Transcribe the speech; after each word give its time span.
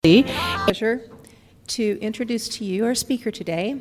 pleasure 0.00 1.10
to 1.66 1.98
introduce 2.00 2.48
to 2.48 2.64
you 2.64 2.84
our 2.84 2.94
speaker 2.94 3.32
today. 3.32 3.80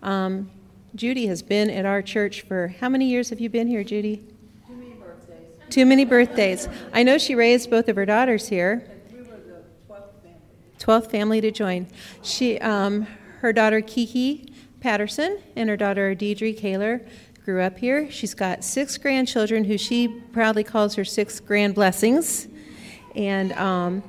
Um, 0.00 0.48
Judy 0.94 1.26
has 1.26 1.42
been 1.42 1.70
at 1.70 1.84
our 1.84 2.02
church 2.02 2.42
for 2.42 2.68
how 2.78 2.88
many 2.88 3.06
years 3.06 3.30
have 3.30 3.40
you 3.40 3.50
been 3.50 3.66
here, 3.66 3.82
Judy? 3.82 4.22
Too 4.64 4.76
many 4.76 4.92
birthdays. 4.92 5.68
Too 5.68 5.84
many 5.84 6.04
birthdays. 6.04 6.68
I 6.92 7.02
know 7.02 7.18
she 7.18 7.34
raised 7.34 7.68
both 7.68 7.88
of 7.88 7.96
her 7.96 8.06
daughters 8.06 8.46
here. 8.46 8.88
We 9.12 9.18
were 9.18 9.24
the 9.24 9.64
12th 9.88 10.22
family. 10.22 10.38
12th 10.78 11.10
family 11.10 11.40
to 11.40 11.50
join. 11.50 11.88
She, 12.22 12.60
um, 12.60 13.08
her 13.40 13.52
daughter 13.52 13.80
Kiki 13.80 14.52
Patterson 14.78 15.40
and 15.56 15.68
her 15.68 15.76
daughter 15.76 16.14
Deidre 16.14 16.56
Kaler 16.56 17.00
grew 17.44 17.60
up 17.60 17.76
here. 17.76 18.08
She's 18.08 18.34
got 18.34 18.62
six 18.62 18.96
grandchildren 18.98 19.64
who 19.64 19.76
she 19.78 20.06
proudly 20.32 20.62
calls 20.62 20.94
her 20.94 21.04
six 21.04 21.40
grand 21.40 21.74
blessings. 21.74 22.46
And 23.16 23.52
um, 23.54 24.04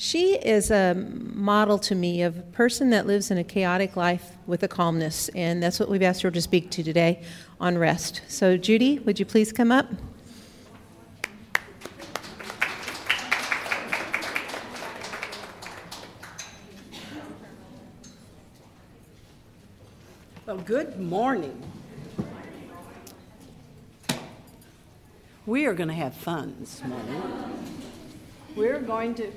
she 0.00 0.34
is 0.36 0.70
a 0.70 0.94
model 0.94 1.76
to 1.76 1.92
me 1.92 2.22
of 2.22 2.38
a 2.38 2.42
person 2.42 2.90
that 2.90 3.04
lives 3.04 3.32
in 3.32 3.38
a 3.38 3.42
chaotic 3.42 3.96
life 3.96 4.36
with 4.46 4.62
a 4.62 4.68
calmness, 4.68 5.28
and 5.30 5.60
that's 5.60 5.80
what 5.80 5.88
we've 5.88 6.04
asked 6.04 6.22
her 6.22 6.30
to 6.30 6.40
speak 6.40 6.70
to 6.70 6.84
today 6.84 7.20
on 7.60 7.76
rest. 7.76 8.20
So, 8.28 8.56
Judy, 8.56 9.00
would 9.00 9.18
you 9.18 9.26
please 9.26 9.50
come 9.50 9.72
up? 9.72 9.88
Well, 20.46 20.58
good 20.58 21.00
morning. 21.00 21.60
We 25.44 25.66
are 25.66 25.74
going 25.74 25.88
to 25.88 25.94
have 25.94 26.14
fun 26.14 26.54
this 26.60 26.84
morning. 26.84 27.22
We're 28.54 28.80
going 28.80 29.16
to 29.16 29.32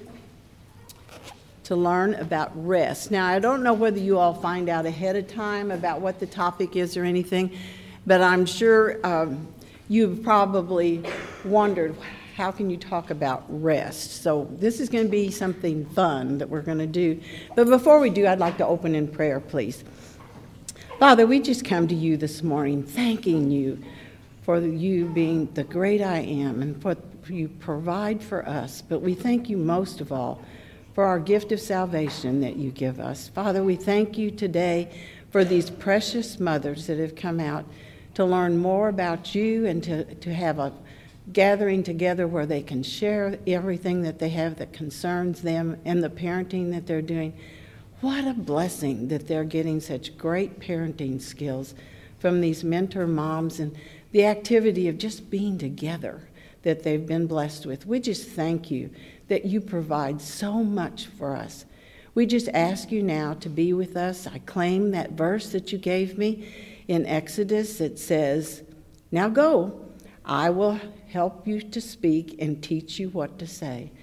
to 1.72 1.76
learn 1.78 2.16
about 2.16 2.52
rest. 2.54 3.12
Now, 3.12 3.26
I 3.28 3.40
don't 3.40 3.64
know 3.64 3.72
whether 3.72 3.98
you 3.98 4.20
all 4.20 4.34
find 4.34 4.68
out 4.68 4.86
ahead 4.86 5.16
of 5.16 5.30
time 5.30 5.72
about 5.72 6.02
what 6.02 6.20
the 6.20 6.26
topic 6.26 6.76
is 6.76 6.98
or 6.98 7.06
anything, 7.06 7.58
but 8.06 8.20
I'm 8.20 8.46
sure 8.46 9.00
um, 9.08 9.48
you've 9.88 10.22
probably 10.22 11.02
wondered 11.46 11.96
how 12.36 12.52
can 12.52 12.70
you 12.70 12.76
talk 12.76 13.10
about 13.10 13.46
rest. 13.48 14.22
So 14.22 14.50
this 14.60 14.82
is 14.82 14.90
going 14.90 15.06
to 15.06 15.10
be 15.10 15.32
something 15.32 15.86
fun 15.86 16.40
that 16.40 16.50
we're 16.50 16.62
going 16.62 16.80
to 16.80 16.86
do. 16.86 17.22
But 17.56 17.68
before 17.68 18.02
we 18.02 18.10
do, 18.10 18.28
I'd 18.28 18.40
like 18.40 18.58
to 18.58 18.68
open 18.68 18.94
in 18.94 19.08
prayer, 19.08 19.40
please. 19.40 19.86
Father, 21.00 21.26
we 21.26 21.40
just 21.40 21.64
come 21.64 21.88
to 21.88 21.96
you 21.96 22.18
this 22.18 22.44
morning 22.44 22.84
thanking 22.84 23.50
you 23.50 23.82
for 24.42 24.60
you 24.60 25.06
being 25.06 25.46
the 25.54 25.64
great 25.64 26.02
I 26.02 26.20
am 26.20 26.62
and 26.62 26.82
for 26.82 26.98
you 27.30 27.48
provide 27.48 28.22
for 28.22 28.46
us. 28.46 28.82
But 28.82 29.02
we 29.02 29.14
thank 29.14 29.50
you 29.50 29.56
most 29.56 30.02
of 30.02 30.12
all 30.12 30.44
for 30.94 31.06
our 31.06 31.20
gift 31.20 31.52
of 31.52 31.60
salvation 31.60 32.42
that 32.42 32.56
you 32.56 32.72
give 32.72 33.00
us. 33.00 33.30
Father, 33.30 33.64
we 33.64 33.76
thank 33.76 34.18
you 34.18 34.32
today 34.32 34.90
for 35.30 35.44
these 35.44 35.70
precious 35.70 36.40
mothers 36.40 36.88
that 36.88 37.00
have 37.00 37.16
come 37.16 37.40
out 37.40 37.66
to 38.14 38.26
learn 38.26 38.58
more 38.58 38.90
about 38.90 39.34
you 39.34 39.66
and 39.66 39.84
to, 39.84 40.04
to 40.16 40.34
have 40.34 40.60
a 40.60 40.74
gathering 41.32 41.84
together 41.84 42.28
where 42.28 42.46
they 42.46 42.62
can 42.62 42.84
share 42.84 43.38
everything 43.48 44.02
that 44.02 44.20
they 44.20 44.30
have 44.30 44.58
that 44.58 44.74
concerns 44.74 45.42
them 45.42 45.80
and 45.86 46.04
the 46.04 46.10
parenting 46.10 46.72
that 46.72 46.86
they're 46.86 47.02
doing. 47.02 47.34
What 48.02 48.28
a 48.28 48.34
blessing 48.34 49.08
that 49.10 49.28
they're 49.28 49.44
getting 49.44 49.80
such 49.80 50.18
great 50.18 50.60
parenting 50.60 51.22
skills 51.22 51.74
from 52.20 52.42
these 52.42 52.64
mentor 52.64 53.08
moms 53.08 53.60
and 53.60 53.76
the 54.12 54.26
activity 54.26 54.88
of 54.90 54.98
just 54.98 55.30
being 55.30 55.58
together 55.58 56.28
that 56.64 56.84
they've 56.84 57.06
been 57.06 57.28
blessed 57.28 57.66
with. 57.66 57.86
We 57.86 58.00
just 58.00 58.28
thank 58.28 58.70
you 58.70 58.90
that 59.32 59.46
you 59.46 59.62
provide 59.62 60.22
so 60.22 60.62
much 60.62 61.06
for 61.06 61.38
us. 61.38 61.64
We 62.14 62.26
just 62.26 62.50
ask 62.50 62.92
you 62.92 63.02
now 63.02 63.34
to 63.36 63.48
be 63.48 63.72
with 63.72 63.96
us. 63.96 64.28
I 64.28 64.40
claim 64.40 64.92
that 64.92 65.14
verse 65.14 65.54
that 65.54 65.72
you 65.72 65.78
gave 65.78 66.18
me 66.18 66.54
in 66.90 67.06
Exodus 67.06 67.78
that 67.78 67.98
says, 67.98 68.62
Now 69.10 69.30
go, 69.30 69.86
I 70.26 70.50
will 70.50 70.82
help 71.08 71.48
you 71.48 71.62
to 71.62 71.80
speak 71.80 72.36
and 72.40 72.62
teach 72.62 73.00
you 73.00 73.08
what 73.08 73.40
to 73.40 73.48
say. 73.48 73.94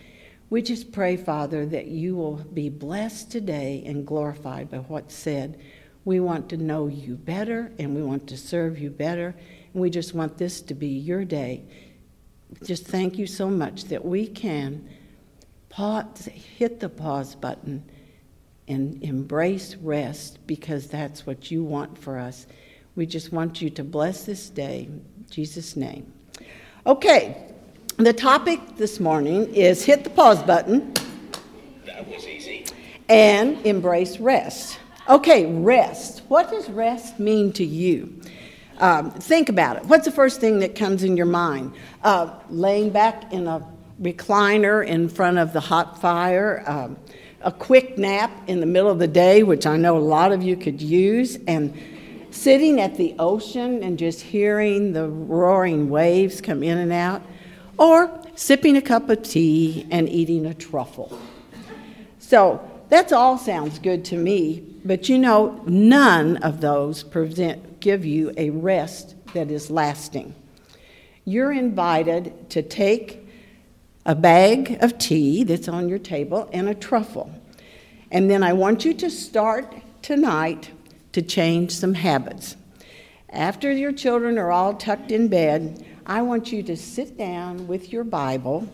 We 0.48 0.62
just 0.62 0.92
pray, 0.92 1.18
Father, 1.18 1.66
that 1.66 1.88
you 1.88 2.16
will 2.16 2.36
be 2.36 2.70
blessed 2.70 3.30
today 3.30 3.82
and 3.84 4.06
glorified 4.06 4.70
by 4.70 4.78
what's 4.78 5.14
said. 5.14 5.60
We 6.06 6.20
want 6.20 6.48
to 6.48 6.56
know 6.56 6.86
you 6.86 7.16
better 7.16 7.70
and 7.78 7.94
we 7.94 8.00
want 8.00 8.28
to 8.28 8.38
serve 8.38 8.78
you 8.78 8.88
better. 8.88 9.34
And 9.74 9.82
we 9.82 9.90
just 9.90 10.14
want 10.14 10.38
this 10.38 10.62
to 10.62 10.72
be 10.72 10.88
your 10.88 11.26
day. 11.26 11.64
Just 12.64 12.86
thank 12.86 13.18
you 13.18 13.26
so 13.26 13.50
much 13.50 13.84
that 13.84 14.02
we 14.02 14.26
can 14.26 14.88
pause, 15.68 16.26
hit 16.56 16.80
the 16.80 16.88
pause 16.88 17.34
button 17.34 17.84
and 18.68 19.02
embrace 19.02 19.74
rest 19.76 20.38
because 20.46 20.86
that's 20.86 21.26
what 21.26 21.50
you 21.50 21.64
want 21.64 21.96
for 21.98 22.18
us. 22.18 22.46
We 22.96 23.06
just 23.06 23.32
want 23.32 23.62
you 23.62 23.70
to 23.70 23.84
bless 23.84 24.24
this 24.24 24.50
day. 24.50 24.88
Jesus' 25.30 25.76
name. 25.76 26.12
Okay, 26.86 27.48
the 27.96 28.12
topic 28.12 28.60
this 28.76 29.00
morning 29.00 29.52
is 29.54 29.84
hit 29.84 30.04
the 30.04 30.10
pause 30.10 30.42
button. 30.42 30.92
That 31.86 32.06
was 32.08 32.26
easy. 32.26 32.66
And 33.08 33.64
embrace 33.66 34.18
rest. 34.18 34.78
Okay, 35.08 35.46
rest. 35.46 36.22
What 36.28 36.50
does 36.50 36.68
rest 36.68 37.18
mean 37.18 37.52
to 37.54 37.64
you? 37.64 38.20
Um, 38.78 39.10
think 39.10 39.48
about 39.48 39.78
it. 39.78 39.84
What's 39.86 40.04
the 40.04 40.12
first 40.12 40.40
thing 40.40 40.60
that 40.60 40.74
comes 40.74 41.02
in 41.02 41.16
your 41.16 41.26
mind? 41.26 41.72
Uh, 42.02 42.38
laying 42.50 42.90
back 42.90 43.32
in 43.32 43.46
a 43.48 43.66
recliner 44.00 44.86
in 44.86 45.08
front 45.08 45.38
of 45.38 45.52
the 45.52 45.60
hot 45.60 46.00
fire, 46.00 46.62
um, 46.66 46.96
a 47.40 47.52
quick 47.52 47.98
nap 47.98 48.30
in 48.48 48.60
the 48.60 48.66
middle 48.66 48.90
of 48.90 48.98
the 48.98 49.08
day, 49.08 49.42
which 49.42 49.66
I 49.66 49.76
know 49.76 49.96
a 49.96 50.00
lot 50.00 50.32
of 50.32 50.42
you 50.42 50.56
could 50.56 50.80
use, 50.80 51.38
and 51.46 51.74
sitting 52.30 52.80
at 52.80 52.96
the 52.96 53.14
ocean 53.18 53.82
and 53.82 53.98
just 53.98 54.20
hearing 54.20 54.92
the 54.92 55.08
roaring 55.08 55.88
waves 55.88 56.40
come 56.40 56.62
in 56.62 56.78
and 56.78 56.92
out, 56.92 57.22
or 57.78 58.24
sipping 58.34 58.76
a 58.76 58.82
cup 58.82 59.08
of 59.08 59.22
tea 59.22 59.86
and 59.90 60.08
eating 60.08 60.46
a 60.46 60.54
truffle. 60.54 61.18
So 62.18 62.60
that 62.88 63.12
all 63.12 63.38
sounds 63.38 63.78
good 63.78 64.04
to 64.06 64.16
me, 64.16 64.64
but 64.84 65.08
you 65.08 65.18
know, 65.18 65.62
none 65.66 66.38
of 66.38 66.60
those 66.60 67.02
present, 67.02 67.80
give 67.80 68.04
you 68.04 68.32
a 68.36 68.50
rest 68.50 69.14
that 69.34 69.50
is 69.50 69.70
lasting. 69.70 70.34
You're 71.24 71.52
invited 71.52 72.50
to 72.50 72.62
take 72.62 73.27
a 74.08 74.14
bag 74.14 74.78
of 74.82 74.96
tea 74.96 75.44
that's 75.44 75.68
on 75.68 75.86
your 75.86 75.98
table 75.98 76.48
and 76.50 76.66
a 76.66 76.74
truffle. 76.74 77.30
And 78.10 78.30
then 78.30 78.42
I 78.42 78.54
want 78.54 78.86
you 78.86 78.94
to 78.94 79.10
start 79.10 79.76
tonight 80.00 80.70
to 81.12 81.20
change 81.20 81.72
some 81.72 81.92
habits. 81.92 82.56
After 83.28 83.70
your 83.70 83.92
children 83.92 84.38
are 84.38 84.50
all 84.50 84.72
tucked 84.72 85.12
in 85.12 85.28
bed, 85.28 85.84
I 86.06 86.22
want 86.22 86.50
you 86.50 86.62
to 86.62 86.74
sit 86.74 87.18
down 87.18 87.66
with 87.66 87.92
your 87.92 88.02
Bible, 88.02 88.66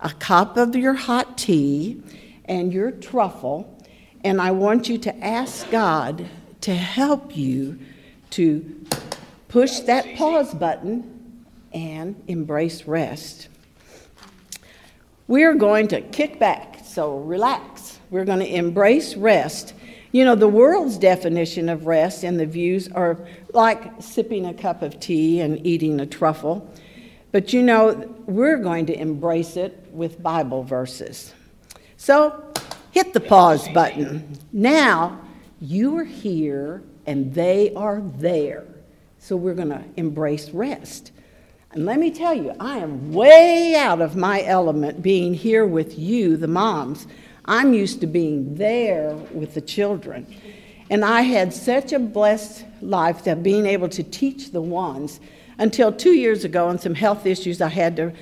a 0.00 0.10
cup 0.10 0.56
of 0.56 0.74
your 0.74 0.94
hot 0.94 1.38
tea, 1.38 2.02
and 2.46 2.72
your 2.72 2.90
truffle, 2.90 3.80
and 4.24 4.42
I 4.42 4.50
want 4.50 4.88
you 4.88 4.98
to 4.98 5.24
ask 5.24 5.70
God 5.70 6.28
to 6.62 6.74
help 6.74 7.36
you 7.36 7.78
to 8.30 8.84
push 9.46 9.78
that 9.80 10.16
pause 10.16 10.52
button 10.52 11.44
and 11.72 12.20
embrace 12.26 12.88
rest. 12.88 13.48
We're 15.26 15.54
going 15.54 15.88
to 15.88 16.02
kick 16.02 16.38
back, 16.38 16.80
so 16.84 17.18
relax. 17.18 17.98
We're 18.10 18.26
going 18.26 18.40
to 18.40 18.54
embrace 18.54 19.16
rest. 19.16 19.72
You 20.12 20.24
know, 20.24 20.34
the 20.34 20.48
world's 20.48 20.98
definition 20.98 21.68
of 21.68 21.86
rest 21.86 22.24
and 22.24 22.38
the 22.38 22.46
views 22.46 22.88
are 22.92 23.18
like 23.52 24.02
sipping 24.02 24.44
a 24.44 24.52
cup 24.52 24.82
of 24.82 25.00
tea 25.00 25.40
and 25.40 25.66
eating 25.66 25.98
a 26.00 26.06
truffle. 26.06 26.70
But 27.32 27.52
you 27.52 27.62
know, 27.62 28.14
we're 28.26 28.58
going 28.58 28.86
to 28.86 29.00
embrace 29.00 29.56
it 29.56 29.88
with 29.90 30.22
Bible 30.22 30.62
verses. 30.62 31.32
So 31.96 32.52
hit 32.90 33.14
the 33.14 33.20
pause 33.20 33.66
button. 33.70 34.38
Now 34.52 35.20
you 35.58 35.96
are 35.98 36.04
here 36.04 36.82
and 37.06 37.32
they 37.32 37.72
are 37.74 38.02
there. 38.18 38.66
So 39.18 39.36
we're 39.36 39.54
going 39.54 39.70
to 39.70 39.82
embrace 39.96 40.50
rest. 40.50 41.12
And 41.74 41.86
let 41.86 41.98
me 41.98 42.12
tell 42.12 42.34
you, 42.34 42.54
I 42.60 42.78
am 42.78 43.12
way 43.12 43.74
out 43.74 44.00
of 44.00 44.14
my 44.14 44.44
element 44.44 45.02
being 45.02 45.34
here 45.34 45.66
with 45.66 45.98
you, 45.98 46.36
the 46.36 46.46
moms. 46.46 47.08
I'm 47.46 47.74
used 47.74 48.00
to 48.02 48.06
being 48.06 48.54
there 48.54 49.12
with 49.32 49.54
the 49.54 49.60
children. 49.60 50.24
And 50.88 51.04
I 51.04 51.22
had 51.22 51.52
such 51.52 51.92
a 51.92 51.98
blessed 51.98 52.64
life 52.80 53.24
that 53.24 53.42
being 53.42 53.66
able 53.66 53.88
to 53.88 54.04
teach 54.04 54.52
the 54.52 54.60
ones 54.60 55.18
until 55.58 55.92
two 55.92 56.12
years 56.12 56.44
ago, 56.44 56.68
and 56.68 56.80
some 56.80 56.94
health 56.94 57.26
issues, 57.26 57.60
I 57.60 57.68
had 57.68 57.96
to 57.96 58.12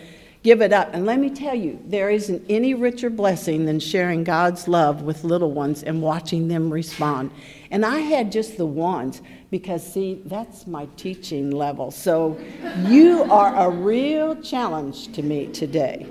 give 0.42 0.62
it 0.62 0.72
up. 0.72 0.88
And 0.94 1.04
let 1.04 1.18
me 1.18 1.28
tell 1.28 1.54
you, 1.54 1.78
there 1.84 2.08
isn't 2.08 2.42
any 2.48 2.72
richer 2.72 3.10
blessing 3.10 3.66
than 3.66 3.80
sharing 3.80 4.24
God's 4.24 4.66
love 4.66 5.02
with 5.02 5.24
little 5.24 5.52
ones 5.52 5.82
and 5.82 6.00
watching 6.00 6.48
them 6.48 6.72
respond. 6.72 7.30
And 7.70 7.84
I 7.84 7.98
had 7.98 8.32
just 8.32 8.56
the 8.56 8.66
ones 8.66 9.20
because, 9.52 9.86
see, 9.86 10.22
that's 10.24 10.66
my 10.66 10.88
teaching 10.96 11.50
level. 11.50 11.90
So 11.90 12.40
you 12.86 13.24
are 13.24 13.54
a 13.54 13.70
real 13.70 14.34
challenge 14.40 15.12
to 15.12 15.22
me 15.22 15.48
today. 15.48 16.06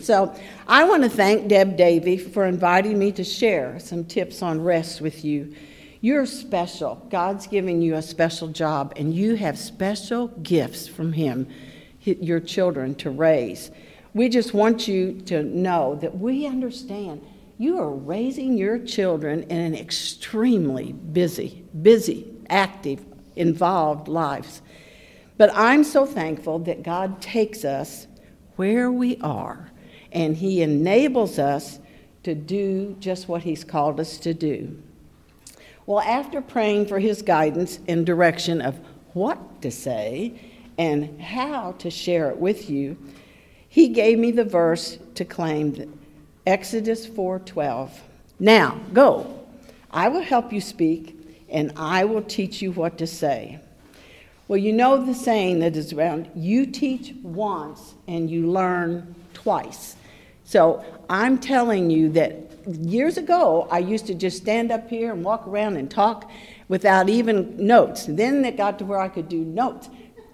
So 0.00 0.32
I 0.68 0.84
want 0.84 1.02
to 1.02 1.08
thank 1.08 1.48
Deb 1.48 1.76
Davy 1.76 2.16
for 2.16 2.46
inviting 2.46 3.00
me 3.00 3.10
to 3.12 3.24
share 3.24 3.80
some 3.80 4.04
tips 4.04 4.42
on 4.42 4.62
rest 4.62 5.00
with 5.00 5.24
you. 5.24 5.56
You're 6.02 6.24
special. 6.24 7.04
God's 7.10 7.48
giving 7.48 7.82
you 7.82 7.96
a 7.96 8.02
special 8.02 8.46
job, 8.46 8.92
and 8.94 9.12
you 9.12 9.34
have 9.34 9.58
special 9.58 10.28
gifts 10.28 10.86
from 10.86 11.12
Him, 11.12 11.48
your 12.02 12.38
children, 12.38 12.94
to 12.96 13.10
raise. 13.10 13.72
We 14.14 14.28
just 14.28 14.54
want 14.54 14.86
you 14.86 15.20
to 15.22 15.42
know 15.42 15.96
that 15.96 16.16
we 16.16 16.46
understand 16.46 17.26
you 17.58 17.78
are 17.78 17.90
raising 17.90 18.56
your 18.56 18.78
children 18.78 19.42
in 19.44 19.58
an 19.58 19.74
extremely 19.74 20.92
busy, 20.92 21.64
busy, 21.82 22.31
active, 22.52 23.04
involved 23.34 24.06
lives. 24.06 24.62
But 25.38 25.50
I'm 25.54 25.82
so 25.82 26.06
thankful 26.06 26.60
that 26.60 26.82
God 26.82 27.20
takes 27.20 27.64
us 27.64 28.06
where 28.56 28.92
we 28.92 29.16
are 29.18 29.70
and 30.12 30.36
He 30.36 30.62
enables 30.62 31.38
us 31.38 31.80
to 32.22 32.34
do 32.34 32.96
just 33.00 33.26
what 33.26 33.42
He's 33.42 33.64
called 33.64 33.98
us 33.98 34.18
to 34.18 34.34
do. 34.34 34.80
Well, 35.86 36.00
after 36.00 36.40
praying 36.40 36.86
for 36.86 37.00
His 37.00 37.22
guidance 37.22 37.80
and 37.88 38.06
direction 38.06 38.60
of 38.60 38.78
what 39.14 39.62
to 39.62 39.70
say 39.70 40.34
and 40.78 41.20
how 41.20 41.72
to 41.72 41.90
share 41.90 42.30
it 42.30 42.36
with 42.36 42.70
you, 42.70 42.96
He 43.68 43.88
gave 43.88 44.18
me 44.18 44.30
the 44.30 44.44
verse 44.44 44.98
to 45.14 45.24
claim 45.24 45.98
Exodus 46.46 47.06
4:12. 47.06 47.90
Now, 48.38 48.80
go. 48.92 49.38
I 49.90 50.08
will 50.08 50.22
help 50.22 50.52
you 50.52 50.60
speak 50.60 51.21
and 51.52 51.72
I 51.76 52.04
will 52.04 52.22
teach 52.22 52.60
you 52.62 52.72
what 52.72 52.98
to 52.98 53.06
say. 53.06 53.60
Well, 54.48 54.58
you 54.58 54.72
know 54.72 55.04
the 55.04 55.14
saying 55.14 55.60
that 55.60 55.76
is 55.76 55.92
around 55.92 56.28
you 56.34 56.66
teach 56.66 57.14
once 57.22 57.94
and 58.08 58.28
you 58.30 58.50
learn 58.50 59.14
twice. 59.34 59.96
So 60.44 60.84
I'm 61.08 61.38
telling 61.38 61.90
you 61.90 62.10
that 62.10 62.50
years 62.66 63.16
ago, 63.16 63.68
I 63.70 63.78
used 63.78 64.06
to 64.06 64.14
just 64.14 64.36
stand 64.36 64.70
up 64.70 64.88
here 64.90 65.12
and 65.12 65.24
walk 65.24 65.46
around 65.46 65.76
and 65.76 65.90
talk 65.90 66.30
without 66.68 67.08
even 67.08 67.56
notes. 67.56 68.06
Then 68.06 68.44
it 68.44 68.56
got 68.56 68.78
to 68.80 68.84
where 68.84 68.98
I 68.98 69.08
could 69.08 69.28
do 69.28 69.38
notes. 69.38 69.88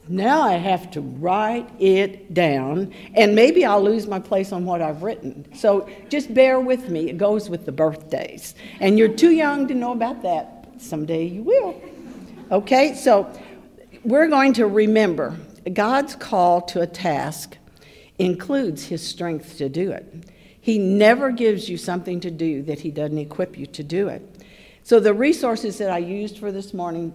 Now 0.08 0.40
I 0.40 0.54
have 0.54 0.90
to 0.92 1.02
write 1.02 1.68
it 1.78 2.32
down, 2.32 2.94
and 3.14 3.34
maybe 3.34 3.66
I'll 3.66 3.82
lose 3.82 4.06
my 4.06 4.18
place 4.18 4.52
on 4.52 4.64
what 4.64 4.80
I've 4.80 5.02
written. 5.02 5.44
So 5.54 5.88
just 6.08 6.32
bear 6.32 6.60
with 6.60 6.88
me. 6.88 7.10
It 7.10 7.18
goes 7.18 7.50
with 7.50 7.66
the 7.66 7.72
birthdays. 7.72 8.54
And 8.80 8.98
you're 8.98 9.08
too 9.08 9.32
young 9.32 9.68
to 9.68 9.74
know 9.74 9.92
about 9.92 10.22
that. 10.22 10.57
Someday 10.78 11.24
you 11.24 11.42
will. 11.42 11.80
Okay, 12.50 12.94
so 12.94 13.30
we're 14.04 14.28
going 14.28 14.52
to 14.54 14.66
remember 14.66 15.36
God's 15.72 16.14
call 16.14 16.62
to 16.62 16.80
a 16.80 16.86
task 16.86 17.56
includes 18.18 18.84
his 18.84 19.06
strength 19.06 19.58
to 19.58 19.68
do 19.68 19.90
it. 19.90 20.30
He 20.60 20.78
never 20.78 21.30
gives 21.30 21.68
you 21.68 21.76
something 21.76 22.20
to 22.20 22.30
do 22.30 22.62
that 22.62 22.80
he 22.80 22.90
doesn't 22.90 23.18
equip 23.18 23.58
you 23.58 23.66
to 23.66 23.82
do 23.82 24.08
it. 24.08 24.22
So 24.82 25.00
the 25.00 25.14
resources 25.14 25.78
that 25.78 25.90
I 25.90 25.98
used 25.98 26.38
for 26.38 26.50
this 26.50 26.72
morning 26.72 27.12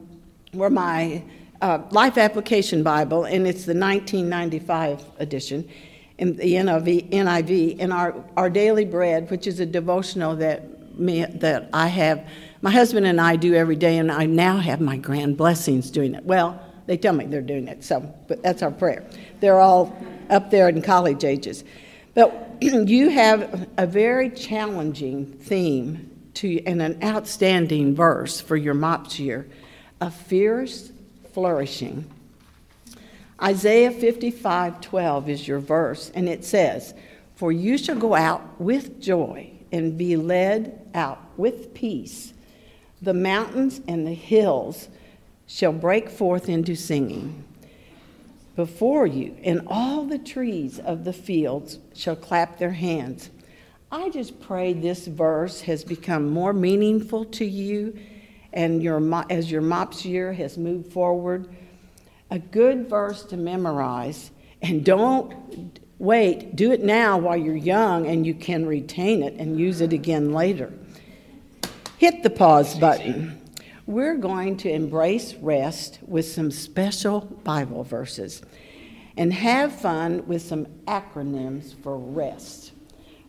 were 0.53 0.69
my 0.69 1.23
uh, 1.61 1.79
Life 1.91 2.17
Application 2.17 2.83
Bible, 2.83 3.25
and 3.25 3.47
it's 3.47 3.65
the 3.65 3.73
1995 3.73 5.03
edition, 5.19 5.67
in 6.17 6.35
the 6.35 6.53
NIV, 6.53 7.09
NIV, 7.09 7.77
and 7.79 7.91
our, 7.91 8.23
our 8.37 8.49
Daily 8.49 8.85
Bread, 8.85 9.31
which 9.31 9.47
is 9.47 9.59
a 9.59 9.65
devotional 9.65 10.35
that 10.35 10.97
me 10.99 11.25
that 11.25 11.69
I 11.73 11.87
have. 11.87 12.27
My 12.63 12.71
husband 12.71 13.05
and 13.05 13.19
I 13.19 13.35
do 13.35 13.53
every 13.55 13.75
day, 13.75 13.97
and 13.97 14.09
I 14.09 14.25
now 14.25 14.55
have 14.55 14.79
my 14.79 14.95
grand 14.95 15.35
blessings 15.35 15.91
doing 15.91 16.15
it. 16.15 16.23
Well, 16.23 16.65
they 16.85 16.95
tell 16.95 17.11
me 17.11 17.25
they're 17.25 17.41
doing 17.41 17.67
it, 17.67 17.83
so 17.83 17.99
but 18.29 18.41
that's 18.41 18.63
our 18.63 18.71
prayer. 18.71 19.05
They're 19.41 19.59
all 19.59 19.93
up 20.29 20.49
there 20.49 20.69
in 20.69 20.81
college 20.81 21.25
ages. 21.25 21.65
But 22.13 22.55
you 22.61 23.09
have 23.09 23.69
a 23.77 23.85
very 23.85 24.29
challenging 24.29 25.25
theme 25.25 26.09
to, 26.35 26.63
and 26.63 26.81
an 26.81 27.03
outstanding 27.03 27.95
verse 27.95 28.39
for 28.39 28.55
your 28.55 28.75
MOPS 28.75 29.19
year 29.19 29.45
a 29.99 30.09
fierce 30.09 30.89
flourishing. 31.33 32.09
Isaiah 33.41 33.91
55 33.91 34.79
12 34.79 35.27
is 35.27 35.45
your 35.45 35.59
verse, 35.59 36.13
and 36.15 36.29
it 36.29 36.45
says, 36.45 36.93
For 37.35 37.51
you 37.51 37.77
shall 37.77 37.97
go 37.97 38.15
out 38.15 38.61
with 38.61 39.01
joy 39.01 39.51
and 39.73 39.97
be 39.97 40.15
led 40.15 40.89
out 40.93 41.19
with 41.35 41.73
peace. 41.73 42.32
The 43.03 43.13
mountains 43.13 43.81
and 43.85 44.07
the 44.07 44.13
hills 44.13 44.87
shall 45.45 45.73
break 45.73 46.09
forth 46.09 46.47
into 46.47 46.73
singing 46.73 47.43
before 48.55 49.05
you, 49.05 49.35
and 49.43 49.61
all 49.67 50.05
the 50.05 50.17
trees 50.17 50.79
of 50.79 51.03
the 51.03 51.11
fields 51.11 51.79
shall 51.93 52.15
clap 52.15 52.59
their 52.59 52.71
hands. 52.71 53.29
I 53.91 54.09
just 54.09 54.39
pray 54.39 54.71
this 54.71 55.05
verse 55.05 55.59
has 55.61 55.83
become 55.83 56.29
more 56.29 56.53
meaningful 56.53 57.25
to 57.25 57.43
you 57.43 57.99
and 58.53 58.81
your, 58.81 59.01
as 59.29 59.51
your 59.51 59.61
MOPS 59.61 60.05
year 60.05 60.31
has 60.31 60.57
moved 60.57 60.93
forward. 60.93 61.53
A 62.31 62.39
good 62.39 62.87
verse 62.87 63.23
to 63.25 63.35
memorize, 63.35 64.31
and 64.61 64.85
don't 64.85 65.77
wait, 65.99 66.55
do 66.55 66.71
it 66.71 66.81
now 66.81 67.17
while 67.17 67.35
you're 67.35 67.53
young 67.53 68.07
and 68.07 68.25
you 68.25 68.33
can 68.33 68.65
retain 68.65 69.23
it 69.23 69.33
and 69.33 69.59
use 69.59 69.81
it 69.81 69.91
again 69.91 70.31
later. 70.31 70.71
Hit 72.03 72.21
the 72.21 72.29
pause 72.29 72.77
button 72.77 73.41
we're 73.85 74.17
going 74.17 74.57
to 74.57 74.69
embrace 74.69 75.35
rest 75.35 75.99
with 76.05 76.25
some 76.25 76.51
special 76.51 77.21
Bible 77.45 77.85
verses 77.85 78.41
and 79.15 79.31
have 79.31 79.73
fun 79.73 80.27
with 80.27 80.41
some 80.41 80.65
acronyms 80.85 81.73
for 81.81 81.97
rest. 81.97 82.73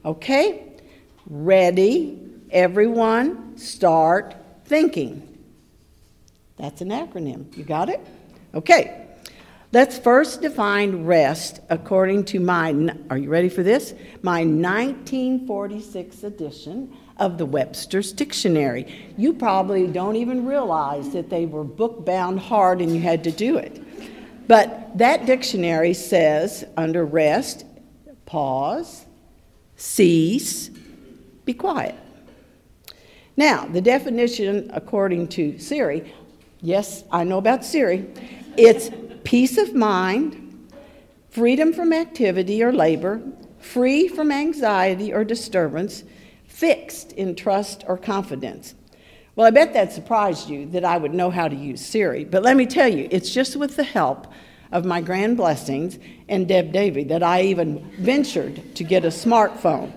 Okay? 0.05 0.73
Ready, 1.27 2.19
everyone, 2.51 3.57
start 3.57 4.35
thinking. 4.65 5.23
That's 6.57 6.81
an 6.81 6.89
acronym. 6.89 7.57
You 7.57 7.63
got 7.63 7.89
it? 7.89 8.05
Okay. 8.55 9.07
Let's 9.71 9.99
first 9.99 10.43
define 10.43 11.05
rest 11.05 11.61
according 11.71 12.25
to 12.25 12.41
my, 12.41 12.75
are 13.09 13.19
you 13.19 13.29
ready 13.29 13.51
for 13.51 13.63
this? 13.63 13.95
My 14.23 14.41
1946 14.41 16.25
edition 16.25 16.93
of 17.19 17.39
the 17.39 17.47
Webster's 17.47 18.13
Dictionary. 18.13 19.13
You 19.17 19.33
probably 19.33 19.87
don't 19.87 20.17
even 20.17 20.47
realize 20.47 21.11
that 21.11 21.31
they 21.31 21.47
were 21.47 21.65
book 21.65 22.05
bound 22.05 22.41
hard 22.41 22.81
and 22.81 22.95
you 22.95 23.01
had 23.01 23.25
to 23.25 23.31
do 23.31 23.57
it. 23.57 23.81
But 24.47 24.99
that 24.99 25.27
dictionary 25.27 25.95
says 25.95 26.65
under 26.77 27.05
rest, 27.05 27.65
pause, 28.27 29.07
cease, 29.77 30.71
be 31.45 31.55
quiet. 31.55 31.95
Now, 33.37 33.67
the 33.67 33.81
definition 33.81 34.71
according 34.73 35.29
to 35.29 35.59
Siri, 35.59 36.13
yes, 36.61 37.05
I 37.11 37.25
know 37.25 37.39
about 37.39 37.65
Siri, 37.65 38.07
it's 38.57 38.91
peace 39.25 39.59
of 39.59 39.75
mind, 39.75 40.71
freedom 41.31 41.73
from 41.73 41.93
activity 41.93 42.63
or 42.63 42.73
labor, 42.73 43.21
free 43.59 44.07
from 44.09 44.31
anxiety 44.31 45.13
or 45.13 45.25
disturbance, 45.25 46.05
fixed 46.55 47.11
in 47.13 47.35
trust 47.35 47.83
or 47.89 47.99
confidence. 47.99 48.77
Well, 49.35 49.45
I 49.45 49.51
bet 49.51 49.75
that 49.75 49.93
surprised 49.93 50.49
you 50.49 50.67
that 50.67 50.85
I 50.85 50.97
would 50.97 51.13
know 51.13 51.29
how 51.29 51.49
to 51.49 51.57
use 51.57 51.85
Siri, 51.85 52.25
but 52.25 52.45
let 52.45 52.57
me 52.57 52.65
tell 52.65 52.87
you, 52.87 53.09
it's 53.11 53.35
just 53.35 53.57
with 53.57 53.75
the 53.75 53.83
help 53.83 54.29
of 54.71 54.85
my 54.85 55.01
grand 55.01 55.37
blessings 55.37 55.99
and 56.29 56.47
Deb 56.47 56.71
Davy 56.71 57.03
that 57.05 57.25
I 57.25 57.43
even 57.43 57.91
ventured 57.99 58.77
to 58.77 58.85
get 58.85 59.05
a 59.05 59.09
smartphone. 59.09 59.93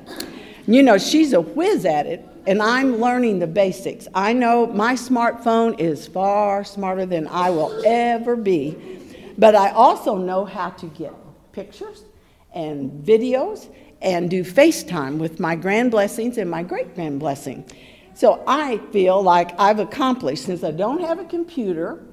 You 0.65 0.81
know, 0.81 0.97
she's 0.97 1.33
a 1.33 1.41
whiz 1.41 1.85
at 1.85 2.07
it, 2.07 2.25
and 2.47 2.59
I'm 2.59 2.99
learning 2.99 3.37
the 3.37 3.47
basics. 3.47 4.07
I 4.15 4.33
know 4.33 4.65
my 4.65 4.95
smartphone 4.95 5.79
is 5.79 6.07
far 6.07 6.63
smarter 6.63 7.05
than 7.05 7.27
I 7.27 7.51
will 7.51 7.85
ever 7.85 8.35
be, 8.35 8.99
but 9.37 9.53
I 9.53 9.69
also 9.69 10.17
know 10.17 10.43
how 10.43 10.71
to 10.71 10.87
get 10.87 11.13
pictures 11.51 12.03
and 12.51 13.05
videos 13.05 13.67
and 14.01 14.29
do 14.29 14.43
FaceTime 14.43 15.17
with 15.17 15.39
my 15.39 15.55
grand 15.55 15.91
blessings 15.91 16.37
and 16.37 16.49
my 16.49 16.63
great 16.63 16.95
grand 16.95 17.19
blessing. 17.19 17.65
So 18.13 18.43
I 18.47 18.77
feel 18.91 19.21
like 19.21 19.59
I've 19.59 19.79
accomplished 19.79 20.45
since 20.45 20.63
I 20.63 20.71
don't 20.71 21.01
have 21.01 21.19
a 21.19 21.25
computer 21.25 22.03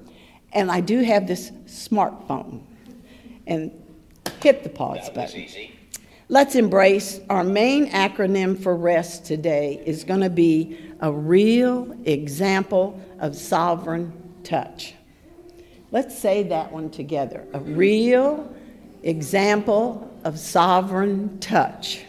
and 0.53 0.71
I 0.71 0.81
do 0.81 1.01
have 1.01 1.27
this 1.27 1.51
smartphone. 1.65 2.61
And 3.47 3.71
hit 4.45 4.63
the 4.63 4.69
pause 4.69 5.09
button. 5.09 5.47
Let's 6.29 6.55
embrace 6.55 7.19
our 7.31 7.43
main 7.43 7.89
acronym 7.89 8.61
for 8.61 8.75
rest 8.75 9.25
today 9.25 9.81
is 9.85 10.03
going 10.03 10.21
to 10.21 10.29
be 10.29 10.77
a 10.99 11.11
real 11.11 11.95
example 12.05 12.99
of 13.19 13.35
sovereign 13.35 14.13
touch. 14.43 14.93
Let's 15.91 16.17
say 16.17 16.43
that 16.43 16.71
one 16.71 16.89
together. 16.91 17.47
A 17.53 17.59
real 17.59 18.53
example 19.01 20.11
of 20.25 20.39
sovereign 20.39 21.39
touch. 21.39 22.03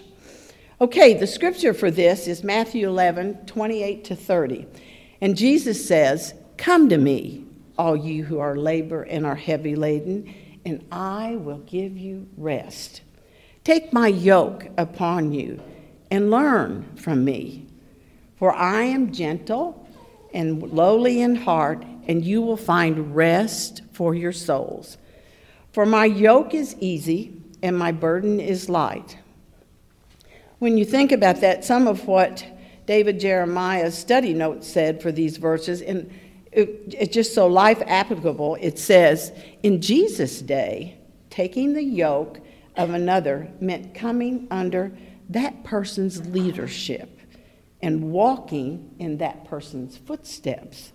Okay, 0.81 1.15
the 1.15 1.27
scripture 1.27 1.75
for 1.75 1.91
this 1.91 2.27
is 2.27 2.43
Matthew 2.43 2.89
11, 2.89 3.45
28 3.47 4.05
to 4.07 4.17
30. 4.17 4.67
And 5.21 5.37
Jesus 5.37 5.87
says, 5.87 6.35
Come 6.57 6.89
to 6.89 6.97
me, 6.97 7.45
all 7.79 7.95
you 7.95 8.25
who 8.25 8.39
are 8.39 8.57
labor 8.57 9.03
and 9.03 9.27
are 9.27 9.37
heavy 9.37 9.77
laden, 9.77 10.35
and 10.65 10.85
I 10.91 11.37
will 11.37 11.59
give 11.59 11.97
you 11.97 12.27
rest. 12.39 13.03
Take 13.65 13.93
my 13.93 14.09
yoke 14.09 14.67
upon 14.79 15.33
you 15.33 15.63
and 16.11 16.31
learn 16.31 16.97
from 16.97 17.23
me, 17.23 17.67
for 18.37 18.55
I 18.55 18.85
am 18.85 19.13
gentle 19.13 19.87
and 20.33 20.63
lowly 20.63 21.21
in 21.21 21.35
heart, 21.35 21.85
and 22.09 22.25
you 22.25 22.41
will 22.41 22.57
find 22.57 23.15
rest 23.15 23.83
for 23.93 24.15
your 24.15 24.33
souls. 24.33 24.97
For 25.73 25.85
my 25.85 26.07
yoke 26.07 26.55
is 26.55 26.77
easy 26.81 27.36
and 27.63 27.77
my 27.79 27.93
burden 27.93 28.41
is 28.41 28.69
light. 28.69 29.19
When 30.59 30.79
you 30.79 30.85
think 30.85 31.13
about 31.13 31.41
that, 31.43 31.65
some 31.65 31.87
of 31.87 32.07
what 32.07 32.45
David 32.87 33.21
Jeremiah's 33.21 33.97
study 33.97 34.33
notes 34.33 34.67
said 34.67 35.03
for 35.03 35.13
these 35.13 35.37
verses, 35.37 35.83
and 35.83 36.11
it, 36.53 36.95
it's 36.99 37.15
just 37.15 37.35
so 37.35 37.47
life 37.47 37.83
applicable, 37.87 38.57
it 38.61 38.79
says, 38.79 39.33
In 39.63 39.83
Jesus' 39.83 40.41
day, 40.41 40.99
taking 41.29 41.75
the 41.75 41.83
yoke 41.83 42.41
of 42.77 42.91
another 42.91 43.49
meant 43.61 43.95
coming 43.95 44.47
under 44.51 44.97
that 45.29 45.65
person's 45.65 46.27
leadership 46.29 47.19
and 47.83 48.11
walking 48.11 48.95
in 48.99 49.19
that 49.19 49.45
person's 49.45 49.97
footsteps. 49.97 50.93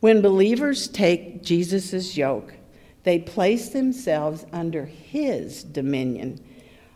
When 0.00 0.20
believers 0.20 0.88
take 0.88 1.42
Jesus' 1.42 2.16
yoke, 2.16 2.54
they 3.02 3.18
place 3.18 3.70
themselves 3.70 4.44
under 4.52 4.84
his 4.84 5.64
dominion. 5.64 6.38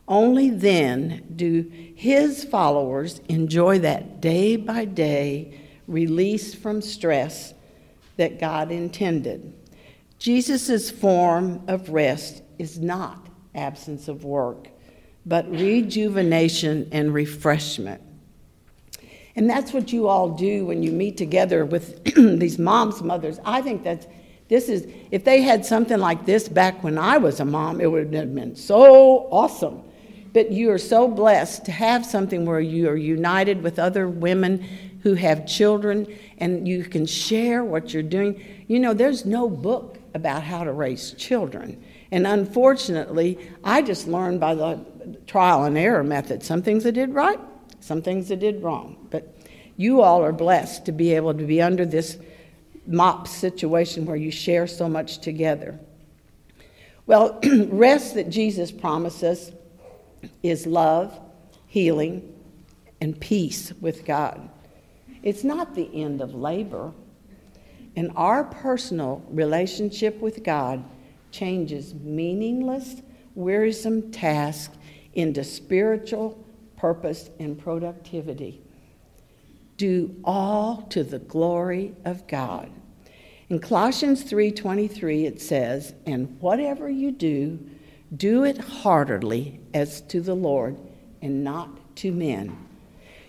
Only 0.06 0.50
then 0.50 1.24
do 1.34 1.70
his 1.94 2.44
followers 2.44 3.20
enjoy 3.28 3.78
that 3.80 4.20
day 4.20 4.56
by 4.56 4.84
day 4.84 5.60
release 5.86 6.54
from 6.54 6.82
stress 6.82 7.54
that 8.16 8.38
God 8.38 8.70
intended. 8.70 9.52
Jesus' 10.18 10.90
form 10.90 11.62
of 11.68 11.90
rest 11.90 12.42
is 12.58 12.78
not 12.78 13.28
absence 13.54 14.08
of 14.08 14.24
work, 14.24 14.68
but 15.26 15.50
rejuvenation 15.50 16.88
and 16.92 17.12
refreshment. 17.12 18.00
And 19.36 19.50
that's 19.50 19.72
what 19.72 19.92
you 19.92 20.06
all 20.06 20.30
do 20.30 20.66
when 20.66 20.82
you 20.82 20.92
meet 20.92 21.16
together 21.16 21.64
with 21.64 22.04
these 22.38 22.58
moms, 22.58 23.02
mothers. 23.02 23.40
I 23.44 23.62
think 23.62 23.82
that's 23.82 24.06
this 24.48 24.68
is 24.68 24.86
if 25.10 25.24
they 25.24 25.42
had 25.42 25.64
something 25.64 25.98
like 25.98 26.26
this 26.26 26.48
back 26.48 26.84
when 26.84 26.98
I 26.98 27.18
was 27.18 27.40
a 27.40 27.44
mom, 27.44 27.80
it 27.80 27.90
would 27.90 28.12
have 28.12 28.34
been 28.34 28.56
so 28.56 29.28
awesome. 29.30 29.82
But 30.32 30.50
you 30.50 30.70
are 30.72 30.78
so 30.78 31.08
blessed 31.08 31.64
to 31.66 31.72
have 31.72 32.04
something 32.04 32.44
where 32.44 32.60
you 32.60 32.88
are 32.88 32.96
united 32.96 33.62
with 33.62 33.78
other 33.78 34.08
women 34.08 34.62
who 35.02 35.14
have 35.14 35.46
children 35.46 36.06
and 36.38 36.66
you 36.66 36.84
can 36.84 37.06
share 37.06 37.62
what 37.62 37.94
you're 37.94 38.02
doing. 38.02 38.42
You 38.66 38.80
know, 38.80 38.94
there's 38.94 39.24
no 39.24 39.48
book 39.48 39.98
about 40.14 40.42
how 40.42 40.64
to 40.64 40.72
raise 40.72 41.12
children. 41.12 41.82
And 42.10 42.26
unfortunately, 42.26 43.38
I 43.62 43.82
just 43.82 44.08
learned 44.08 44.40
by 44.40 44.54
the 44.54 44.84
trial 45.26 45.64
and 45.64 45.78
error 45.78 46.04
method 46.04 46.42
some 46.42 46.62
things 46.62 46.86
I 46.86 46.90
did 46.90 47.14
right, 47.14 47.38
some 47.80 48.02
things 48.02 48.30
I 48.30 48.36
did 48.36 48.62
wrong. 48.62 49.08
But 49.10 49.36
you 49.76 50.00
all 50.00 50.22
are 50.22 50.32
blessed 50.32 50.86
to 50.86 50.92
be 50.92 51.14
able 51.14 51.34
to 51.34 51.44
be 51.44 51.60
under 51.60 51.84
this 51.84 52.18
mop 52.86 53.28
situation 53.28 54.04
where 54.06 54.16
you 54.16 54.30
share 54.30 54.66
so 54.66 54.88
much 54.88 55.18
together. 55.18 55.78
Well, 57.06 57.40
rest 57.68 58.14
that 58.14 58.30
Jesus 58.30 58.72
promises 58.72 59.52
is 60.42 60.66
love, 60.66 61.18
healing, 61.66 62.34
and 63.00 63.18
peace 63.18 63.72
with 63.80 64.04
God. 64.04 64.48
It's 65.22 65.44
not 65.44 65.74
the 65.74 65.90
end 65.94 66.20
of 66.20 66.34
labor. 66.34 66.92
And 67.96 68.10
our 68.16 68.44
personal 68.44 69.24
relationship 69.28 70.20
with 70.20 70.42
God 70.42 70.84
changes 71.30 71.94
meaningless, 71.94 73.02
wearisome 73.34 74.10
tasks 74.10 74.76
into 75.14 75.44
spiritual 75.44 76.38
purpose 76.76 77.30
and 77.38 77.58
productivity. 77.58 78.63
Do 79.76 80.14
all 80.24 80.82
to 80.90 81.02
the 81.02 81.18
glory 81.18 81.94
of 82.04 82.26
God. 82.26 82.70
In 83.50 83.58
Colossians 83.58 84.22
3:23 84.22 85.26
it 85.26 85.40
says, 85.40 85.94
"And 86.06 86.36
whatever 86.40 86.88
you 86.88 87.10
do, 87.10 87.58
do 88.16 88.44
it 88.44 88.58
heartily 88.58 89.60
as 89.72 90.00
to 90.02 90.20
the 90.20 90.36
Lord 90.36 90.76
and 91.20 91.44
not 91.44 91.96
to 91.96 92.12
men." 92.12 92.56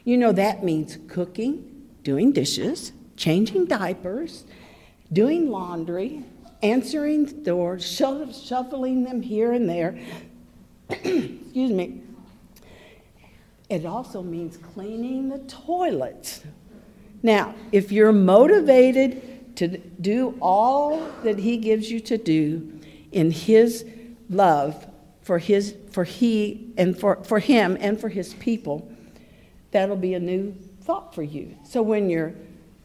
You 0.04 0.18
know 0.18 0.32
that 0.32 0.64
means 0.64 0.98
cooking, 1.08 1.64
doing 2.04 2.32
dishes, 2.32 2.94
changing 3.18 3.66
diapers, 3.66 4.46
doing 5.12 5.50
laundry, 5.50 6.24
answering 6.62 7.25
doors, 7.44 7.84
shuffling 7.86 9.04
them 9.04 9.22
here 9.22 9.52
and 9.52 9.70
there. 9.70 9.98
Excuse 10.90 11.72
me. 11.72 12.02
It 13.70 13.86
also 13.86 14.22
means 14.22 14.58
cleaning 14.58 15.30
the 15.30 15.40
toilets. 15.40 16.42
Now, 17.24 17.56
if 17.72 17.92
you're 17.92 18.12
motivated 18.12 19.56
to 19.58 19.68
do 19.68 20.38
all 20.42 21.10
that 21.24 21.40
He 21.40 21.58
gives 21.58 21.90
you 21.90 22.00
to 22.02 22.18
do 22.18 22.80
in 23.12 23.32
His 23.32 23.86
love 24.30 24.86
for 25.22 25.40
His 25.40 25.76
for 25.92 26.04
He 26.04 26.74
and 26.78 26.98
for, 26.98 27.24
for 27.24 27.40
Him 27.40 27.78
and 27.80 28.00
for 28.00 28.10
His 28.10 28.34
people, 28.36 28.92
that'll 29.72 29.96
be 29.96 30.14
a 30.14 30.20
new 30.20 30.54
thought 30.82 31.16
for 31.16 31.24
you. 31.24 31.58
So 31.64 31.82
when 31.82 32.10
you're 32.10 32.36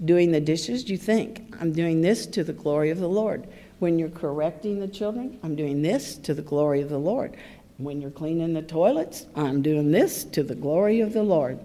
doing 0.04 0.32
the 0.32 0.40
dishes, 0.40 0.88
you 0.88 0.96
think, 0.96 1.54
I'm 1.60 1.72
doing 1.72 2.00
this 2.00 2.24
to 2.26 2.42
the 2.42 2.54
glory 2.54 2.90
of 2.90 2.98
the 2.98 3.08
Lord. 3.08 3.46
When 3.80 3.98
you're 3.98 4.08
correcting 4.08 4.80
the 4.80 4.88
children, 4.88 5.38
I'm 5.42 5.56
doing 5.56 5.82
this 5.82 6.16
to 6.16 6.32
the 6.32 6.42
glory 6.42 6.80
of 6.80 6.88
the 6.88 6.98
Lord. 6.98 7.36
When 7.80 8.02
you're 8.02 8.10
cleaning 8.10 8.52
the 8.52 8.60
toilets, 8.60 9.24
I'm 9.34 9.62
doing 9.62 9.90
this 9.90 10.24
to 10.24 10.42
the 10.42 10.54
glory 10.54 11.00
of 11.00 11.14
the 11.14 11.22
Lord. 11.22 11.58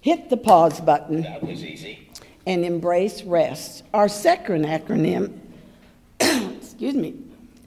Hit 0.00 0.30
the 0.30 0.38
pause 0.38 0.80
button. 0.80 1.22
That 1.22 1.42
was 1.42 1.62
easy. 1.62 2.08
And 2.46 2.64
embrace 2.64 3.22
rest. 3.22 3.82
Our 3.92 4.08
second 4.08 4.64
acronym, 4.64 5.38
excuse 6.20 6.94
me, 6.94 7.16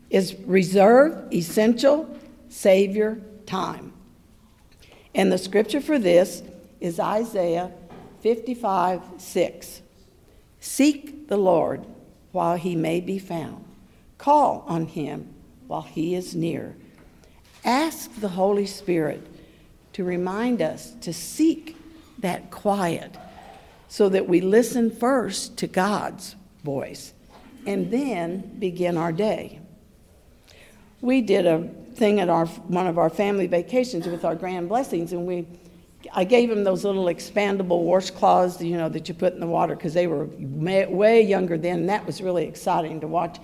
is 0.10 0.36
Reserve 0.48 1.32
Essential 1.32 2.10
Savior 2.50 3.22
Time. 3.46 3.94
And 5.14 5.32
the 5.32 5.38
scripture 5.38 5.82
for 5.82 6.00
this 6.00 6.42
is 6.80 7.00
Isaiah 7.00 7.72
55 8.22 9.02
6. 9.20 9.82
Seek 10.60 11.28
the 11.28 11.38
Lord 11.38 11.86
while 12.32 12.56
he 12.56 12.76
may 12.76 13.00
be 13.00 13.20
found, 13.20 13.64
call 14.18 14.64
on 14.68 14.88
him 14.88 15.32
while 15.68 15.84
he 15.84 16.16
is 16.16 16.34
near. 16.34 16.76
Ask 17.66 18.13
the 18.20 18.30
Holy 18.30 18.66
Spirit 18.66 19.25
to 19.94 20.04
remind 20.04 20.62
us 20.62 20.94
to 21.01 21.13
seek 21.13 21.75
that 22.20 22.51
quiet 22.51 23.18
so 23.88 24.10
that 24.10 24.28
we 24.28 24.42
listen 24.42 24.92
first 24.92 25.58
to 25.58 25.68
God's 25.68 26.36
voice 26.63 27.13
and 27.66 27.92
then 27.92 28.60
begin 28.60 28.98
our 28.98 29.12
day. 29.12 29.60
We 31.01 31.22
did 31.22 31.46
a 31.46 31.68
thing 31.96 32.20
at 32.20 32.30
our, 32.30 32.46
one 32.46 32.88
of 32.88 32.98
our 32.98 33.10
family 33.10 33.48
vacations 33.48 34.06
with 34.08 34.24
our 34.24 34.36
grand 34.36 34.70
blessings, 34.70 35.12
and 35.12 35.25
we, 35.25 35.48
I 36.13 36.24
gave 36.24 36.50
them 36.50 36.63
those 36.63 36.84
little 36.84 37.06
expandable 37.06 37.84
washcloths, 37.86 38.66
you 38.66 38.78
know, 38.78 38.89
that 38.89 39.08
you 39.10 39.16
put 39.16 39.34
in 39.34 39.39
the 39.39 39.48
water 39.48 39.75
because 39.75 39.94
they 39.94 40.08
were 40.08 40.25
way 40.25 41.22
younger 41.22 41.58
then, 41.58 41.80
and 41.80 41.89
that 41.89 42.06
was 42.06 42.22
really 42.22 42.46
exciting 42.46 43.01
to 43.01 43.08
watch. 43.08 43.38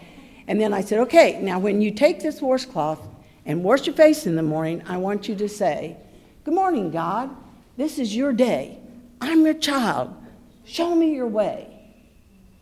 And 0.48 0.60
then 0.62 0.74
I 0.74 0.82
said, 0.82 1.00
okay, 1.00 1.40
now 1.42 1.60
when 1.60 1.82
you 1.82 1.92
take 1.92 2.22
this 2.22 2.42
washcloth 2.42 3.00
and 3.46 3.64
wash 3.64 3.86
your 3.86 3.96
face 3.96 4.26
in 4.26 4.36
the 4.36 4.44
morning, 4.44 4.82
I 4.88 4.98
want 4.98 5.28
you 5.28 5.36
to 5.36 5.50
say, 5.50 5.98
Good 6.44 6.54
morning, 6.54 6.92
God. 6.92 7.36
This 7.78 8.00
is 8.00 8.16
your 8.16 8.34
day. 8.34 8.78
I'm 9.20 9.46
your 9.46 9.56
child. 9.56 10.16
Show 10.64 10.96
me 10.96 11.14
your 11.14 11.28
way. 11.28 11.72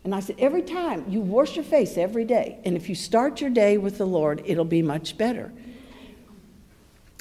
And 0.04 0.14
I 0.14 0.20
said, 0.20 0.36
Every 0.38 0.62
time 0.62 1.04
you 1.08 1.20
wash 1.20 1.56
your 1.56 1.64
face 1.64 1.96
every 1.96 2.24
day, 2.24 2.58
and 2.64 2.76
if 2.76 2.88
you 2.88 2.94
start 2.94 3.40
your 3.40 3.50
day 3.50 3.78
with 3.78 3.98
the 3.98 4.06
Lord, 4.06 4.42
it'll 4.44 4.64
be 4.64 4.82
much 4.82 5.16
better. 5.16 5.52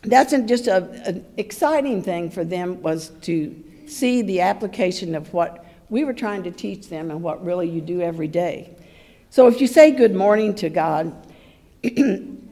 That's 0.03 0.32
just 0.32 0.67
a, 0.67 0.89
an 1.05 1.25
exciting 1.38 2.03
thing 2.03 2.29
for 2.29 2.43
them 2.43 2.82
was 2.82 3.10
to 3.22 3.63
see 3.88 4.22
the 4.22 4.41
application 4.41 5.15
of 5.15 5.34
what 5.34 5.65
we 5.89 6.03
were 6.03 6.13
trying 6.13 6.43
to 6.43 6.51
teach 6.51 6.89
them 6.89 7.12
and 7.12 7.22
what 7.22 7.43
really 7.46 7.70
you 7.70 7.79
do 7.79 8.01
every 8.01 8.27
day. 8.27 8.75
So 9.29 9.48
if 9.48 9.62
you 9.62 9.67
say 9.67 9.91
good 9.91 10.13
morning 10.13 10.55
to 10.55 10.70
God, 10.70 11.15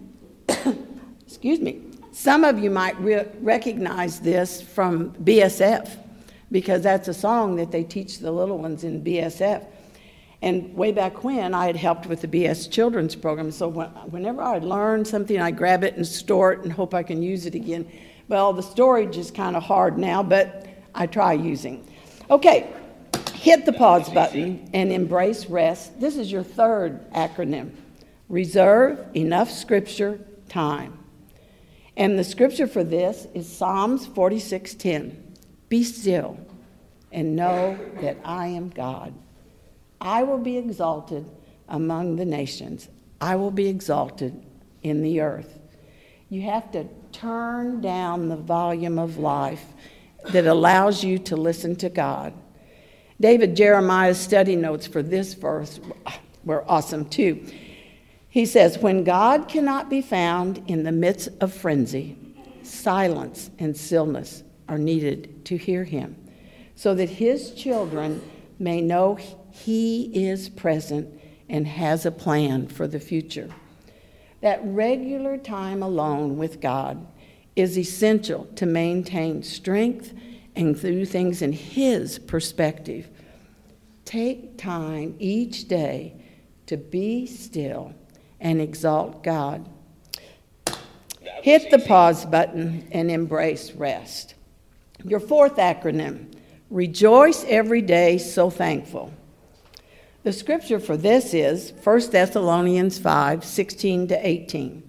excuse 1.31 1.61
me, 1.61 1.81
some 2.11 2.43
of 2.43 2.59
you 2.59 2.69
might 2.69 2.99
re- 2.99 3.25
recognize 3.39 4.19
this 4.19 4.61
from 4.61 5.11
BSF 5.23 5.97
because 6.51 6.83
that's 6.83 7.07
a 7.07 7.13
song 7.13 7.55
that 7.55 7.71
they 7.71 7.85
teach 7.85 8.19
the 8.19 8.29
little 8.29 8.57
ones 8.57 8.83
in 8.83 9.01
BSF. 9.01 9.65
And 10.41 10.75
way 10.75 10.91
back 10.91 11.23
when, 11.23 11.53
I 11.53 11.67
had 11.67 11.77
helped 11.77 12.07
with 12.07 12.19
the 12.19 12.27
BS 12.27 12.69
Children's 12.69 13.15
Program. 13.15 13.49
So 13.49 13.69
whenever 13.69 14.41
I 14.41 14.57
learn 14.57 15.05
something, 15.05 15.39
I 15.39 15.51
grab 15.51 15.85
it 15.85 15.95
and 15.95 16.05
store 16.05 16.51
it 16.51 16.59
and 16.63 16.73
hope 16.73 16.93
I 16.93 17.01
can 17.01 17.23
use 17.23 17.45
it 17.45 17.55
again. 17.55 17.89
Well, 18.27 18.51
the 18.51 18.63
storage 18.63 19.15
is 19.15 19.31
kind 19.31 19.55
of 19.55 19.63
hard 19.63 19.97
now, 19.97 20.21
but 20.21 20.67
I 20.93 21.07
try 21.07 21.31
using. 21.31 21.87
Okay, 22.29 22.73
hit 23.33 23.65
the 23.65 23.73
pause 23.73 24.09
button 24.09 24.69
and 24.73 24.91
embrace 24.91 25.45
rest. 25.45 25.97
This 25.97 26.17
is 26.17 26.29
your 26.29 26.43
third 26.43 27.09
acronym 27.13 27.71
reserve 28.27 29.15
enough 29.15 29.49
scripture 29.49 30.19
time. 30.49 31.00
And 31.97 32.17
the 32.17 32.23
scripture 32.23 32.67
for 32.67 32.83
this 32.83 33.27
is 33.33 33.47
Psalms 33.47 34.07
46:10. 34.07 35.17
Be 35.69 35.83
still 35.83 36.37
and 37.11 37.35
know 37.35 37.77
that 38.01 38.17
I 38.23 38.47
am 38.47 38.69
God. 38.69 39.13
I 39.99 40.23
will 40.23 40.39
be 40.39 40.57
exalted 40.57 41.25
among 41.67 42.15
the 42.15 42.25
nations. 42.25 42.89
I 43.19 43.35
will 43.35 43.51
be 43.51 43.67
exalted 43.67 44.41
in 44.81 45.01
the 45.01 45.21
earth. 45.21 45.59
You 46.29 46.41
have 46.43 46.71
to 46.71 46.87
turn 47.11 47.81
down 47.81 48.29
the 48.29 48.37
volume 48.37 48.97
of 48.97 49.17
life 49.17 49.65
that 50.31 50.47
allows 50.47 51.03
you 51.03 51.17
to 51.19 51.35
listen 51.35 51.75
to 51.77 51.89
God. 51.89 52.33
David 53.19 53.55
Jeremiah's 53.55 54.17
study 54.17 54.55
notes 54.55 54.87
for 54.87 55.03
this 55.03 55.33
verse 55.33 55.79
were 56.43 56.63
awesome 56.69 57.05
too. 57.05 57.45
He 58.31 58.45
says, 58.45 58.79
When 58.79 59.03
God 59.03 59.49
cannot 59.49 59.89
be 59.89 60.01
found 60.01 60.63
in 60.65 60.83
the 60.83 60.91
midst 60.91 61.29
of 61.41 61.53
frenzy, 61.53 62.17
silence 62.63 63.51
and 63.59 63.75
stillness 63.75 64.43
are 64.69 64.77
needed 64.77 65.43
to 65.45 65.57
hear 65.57 65.83
him, 65.83 66.15
so 66.73 66.95
that 66.95 67.09
his 67.09 67.51
children 67.51 68.21
may 68.57 68.79
know 68.79 69.19
he 69.51 70.05
is 70.13 70.47
present 70.47 71.19
and 71.49 71.67
has 71.67 72.05
a 72.05 72.11
plan 72.11 72.67
for 72.67 72.87
the 72.87 73.01
future. 73.01 73.49
That 74.39 74.61
regular 74.63 75.37
time 75.37 75.83
alone 75.83 76.37
with 76.37 76.61
God 76.61 77.05
is 77.57 77.77
essential 77.77 78.45
to 78.55 78.65
maintain 78.65 79.43
strength 79.43 80.13
and 80.55 80.79
do 80.79 81.05
things 81.05 81.41
in 81.41 81.51
His 81.51 82.17
perspective. 82.17 83.09
Take 84.05 84.57
time 84.57 85.15
each 85.19 85.67
day 85.67 86.15
to 86.67 86.77
be 86.77 87.25
still 87.25 87.93
and 88.41 88.59
exalt 88.59 89.23
God. 89.23 89.69
Hit 91.41 91.71
the 91.71 91.79
pause 91.79 92.25
button 92.25 92.87
and 92.91 93.09
embrace 93.09 93.71
rest. 93.71 94.35
Your 95.05 95.19
fourth 95.19 95.55
acronym 95.55 96.33
rejoice 96.69 97.45
every 97.47 97.81
day, 97.81 98.17
so 98.17 98.49
thankful. 98.49 99.13
The 100.23 100.33
scripture 100.33 100.79
for 100.79 100.97
this 100.97 101.33
is 101.33 101.73
1 101.83 102.11
Thessalonians 102.11 102.99
5 102.99 103.43
16 103.43 104.07
to 104.09 104.27
18. 104.27 104.83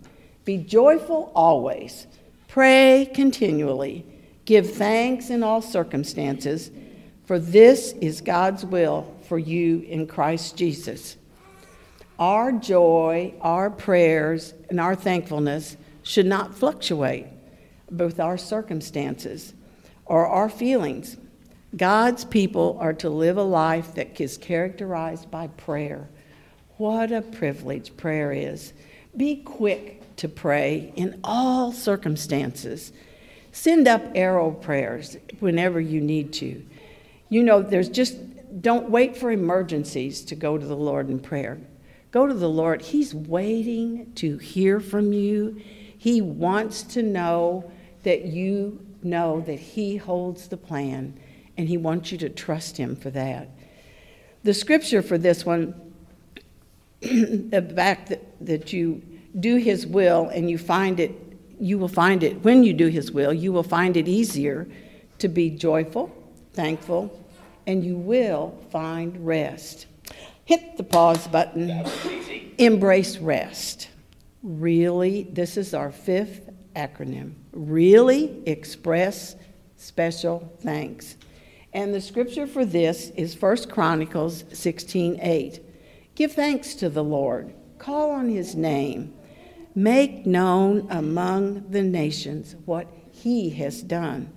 Be 0.45 0.59
joyful 0.59 1.33
always, 1.35 2.07
pray 2.49 3.11
continually, 3.15 4.05
give 4.45 4.75
thanks 4.75 5.31
in 5.31 5.43
all 5.43 5.63
circumstances, 5.63 6.71
for 7.25 7.39
this 7.39 7.93
is 8.01 8.21
God's 8.21 8.65
will 8.65 9.15
for 9.29 9.39
you 9.39 9.81
in 9.89 10.07
Christ 10.07 10.57
Jesus. 10.57 11.17
Our 12.23 12.52
joy, 12.52 13.35
our 13.41 13.69
prayers, 13.69 14.55
and 14.71 14.79
our 14.79 14.95
thankfulness 14.95 15.76
should 16.05 16.25
not 16.25 16.55
fluctuate 16.55 17.26
with 17.91 18.21
our 18.21 18.38
circumstances 18.38 19.55
or 20.07 20.29
our 20.29 20.49
feelings. 20.49 21.17
God's 21.76 22.25
people 22.25 22.79
are 22.81 22.93
to 22.93 23.11
live 23.11 23.38
a 23.38 23.43
life 23.43 23.97
that 23.97 24.21
is 24.21 24.38
characterized 24.38 25.33
by 25.33 25.49
prayer. 25.49 26.09
What 26.76 27.11
a 27.11 27.23
privilege 27.23 27.97
prayer 27.97 28.31
is. 28.31 28.73
Be 29.17 29.43
quick 29.43 30.14
to 30.19 30.29
pray 30.29 30.93
in 30.95 31.19
all 31.25 31.73
circumstances. 31.73 32.93
Send 33.50 33.88
up 33.88 34.00
arrow 34.14 34.52
prayers 34.52 35.17
whenever 35.41 35.81
you 35.81 36.00
need 36.00 36.33
to. 36.35 36.64
You 37.31 37.43
know, 37.43 37.62
there's 37.62 37.88
just, 37.88 38.14
don't 38.62 38.91
wait 38.91 39.17
for 39.17 39.33
emergencies 39.33 40.23
to 40.26 40.37
go 40.37 40.57
to 40.57 40.64
the 40.64 40.76
Lord 40.76 41.11
in 41.11 41.19
prayer. 41.19 41.59
Go 42.12 42.26
to 42.26 42.35
the 42.35 42.49
Lord. 42.49 42.83
He's 42.83 43.14
waiting 43.14 44.12
to 44.16 44.37
hear 44.37 44.81
from 44.81 45.14
you. 45.14 45.61
He 45.97 46.21
wants 46.21 46.83
to 46.83 47.02
know 47.02 47.73
that 48.02 48.26
you 48.26 48.85
know 49.02 49.40
that 49.40 49.59
He 49.59 49.97
holds 49.97 50.49
the 50.49 50.59
plan, 50.59 51.19
and 51.57 51.69
He 51.69 51.78
wants 51.78 52.12
you 52.12 52.19
to 52.19 52.28
trust 52.28 52.76
Him 52.76 52.95
for 52.97 53.09
that. 53.11 53.49
The 54.45 54.52
scripture 54.52 55.00
for 55.00 55.16
this 55.16 55.47
one, 55.47 55.75
the 57.01 57.72
fact 57.75 58.11
that, 58.11 58.46
that 58.46 58.72
you 58.75 59.01
do 59.40 59.57
His 59.57 59.87
will 59.87 60.29
and 60.29 60.51
you 60.51 60.59
find 60.59 61.01
it, 61.01 61.12
you 61.59 61.79
will 61.79 61.88
find 61.88 62.22
it, 62.22 62.44
when 62.44 62.62
you 62.62 62.75
do 62.75 62.88
His 62.88 63.11
will, 63.11 63.33
you 63.33 63.55
will 63.55 63.62
find 63.62 63.96
it 63.96 64.07
easier 64.07 64.68
to 65.18 65.29
be 65.29 65.48
joyful, 65.48 66.14
thankful, 66.53 67.25
and 67.66 67.83
you 67.83 67.96
will 67.96 68.59
find 68.70 69.27
rest 69.27 69.87
hit 70.44 70.76
the 70.76 70.83
pause 70.83 71.26
button, 71.28 71.85
embrace 72.59 73.18
rest. 73.18 73.88
Really, 74.42 75.24
this 75.24 75.57
is 75.57 75.74
our 75.74 75.92
fifth 75.92 76.50
acronym. 76.74 77.35
Really 77.52 78.42
express 78.46 79.37
special 79.76 80.52
thanks. 80.61 81.16
And 81.72 81.94
the 81.94 82.00
scripture 82.00 82.46
for 82.46 82.64
this 82.64 83.11
is 83.16 83.35
1 83.35 83.68
Chronicles 83.70 84.44
16:8. 84.52 85.61
Give 86.14 86.33
thanks 86.33 86.74
to 86.74 86.90
the 86.90 87.05
Lord, 87.05 87.55
call 87.78 88.11
on 88.11 88.28
his 88.28 88.55
name, 88.55 89.14
make 89.74 90.26
known 90.26 90.87
among 90.90 91.70
the 91.70 91.83
nations 91.83 92.57
what 92.66 92.87
he 93.11 93.50
has 93.50 93.83
done. 93.83 94.31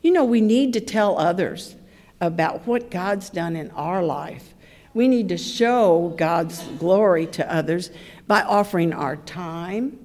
You 0.00 0.12
know, 0.12 0.24
we 0.24 0.40
need 0.40 0.72
to 0.72 0.80
tell 0.80 1.18
others 1.18 1.76
about 2.20 2.66
what 2.66 2.90
God's 2.90 3.28
done 3.28 3.56
in 3.56 3.70
our 3.72 4.02
life 4.02 4.53
we 4.94 5.08
need 5.08 5.28
to 5.28 5.36
show 5.36 6.14
God's 6.16 6.62
glory 6.78 7.26
to 7.26 7.52
others 7.52 7.90
by 8.26 8.42
offering 8.42 8.92
our 8.92 9.16
time, 9.16 9.98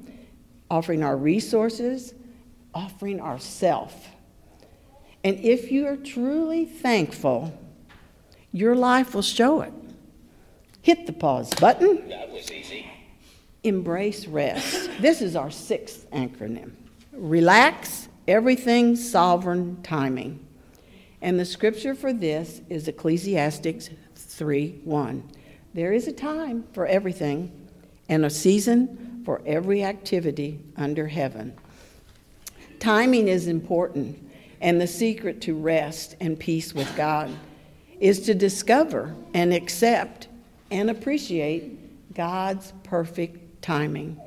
offering 0.70 1.04
our 1.04 1.16
resources, 1.16 2.14
offering 2.74 3.22
ourself. 3.22 4.10
And 5.24 5.40
if 5.40 5.72
you 5.72 5.86
are 5.86 5.96
truly 5.96 6.66
thankful, 6.66 7.58
your 8.52 8.76
life 8.76 9.14
will 9.14 9.22
show 9.22 9.62
it. 9.62 9.74
Hit 10.82 11.06
the 11.06 11.14
pause 11.14 11.54
button. 11.56 12.08
That 12.10 12.32
was 12.32 12.52
easy. 12.52 12.90
Embrace 13.64 14.26
rest. 14.26 14.90
This 15.00 15.22
is 15.22 15.36
our 15.36 15.52
sixth 15.52 16.10
acronym. 16.12 16.72
Relax, 17.12 18.08
everything 18.28 18.96
sovereign 18.96 19.82
timing. 19.84 20.40
And 21.22 21.38
the 21.38 21.46
scripture 21.46 21.94
for 21.94 22.14
this 22.14 22.62
is 22.70 22.88
Ecclesiastes 22.88 23.90
3 24.40 24.80
1. 24.86 25.24
There 25.74 25.92
is 25.92 26.08
a 26.08 26.14
time 26.14 26.64
for 26.72 26.88
everything 26.88 27.52
and 28.08 28.26
a 28.26 28.30
season 28.30 29.22
for 29.26 29.42
every 29.46 29.84
activity 29.84 30.62
under 30.78 31.08
heaven. 31.08 31.54
Timing 32.80 33.28
is 33.28 33.48
important, 33.48 34.18
and 34.62 34.80
the 34.80 34.88
secret 34.88 35.42
to 35.42 35.54
rest 35.54 36.16
and 36.22 36.40
peace 36.40 36.74
with 36.74 36.90
God 36.96 37.30
is 38.00 38.22
to 38.22 38.34
discover 38.34 39.14
and 39.34 39.54
accept 39.54 40.30
and 40.72 40.90
appreciate 40.90 42.14
God's 42.16 42.72
perfect 42.84 43.62
timing. 43.62 44.18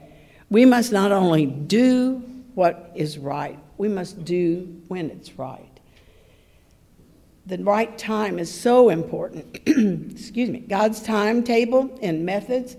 We 0.51 0.66
must 0.66 0.92
not 0.92 1.11
only 1.11 1.46
do 1.46 2.22
what 2.55 2.92
is 2.94 3.16
right, 3.16 3.59
we 3.79 3.88
must 3.88 4.27
do 4.27 4.83
when 4.88 5.11
it's 5.11 5.38
right 5.38 5.71
the 7.46 7.59
right 7.59 7.96
time 7.98 8.38
is 8.38 8.52
so 8.52 8.88
important. 8.88 9.61
Excuse 9.66 10.48
me. 10.48 10.61
God's 10.61 11.00
timetable 11.02 11.98
and 12.00 12.24
methods 12.24 12.76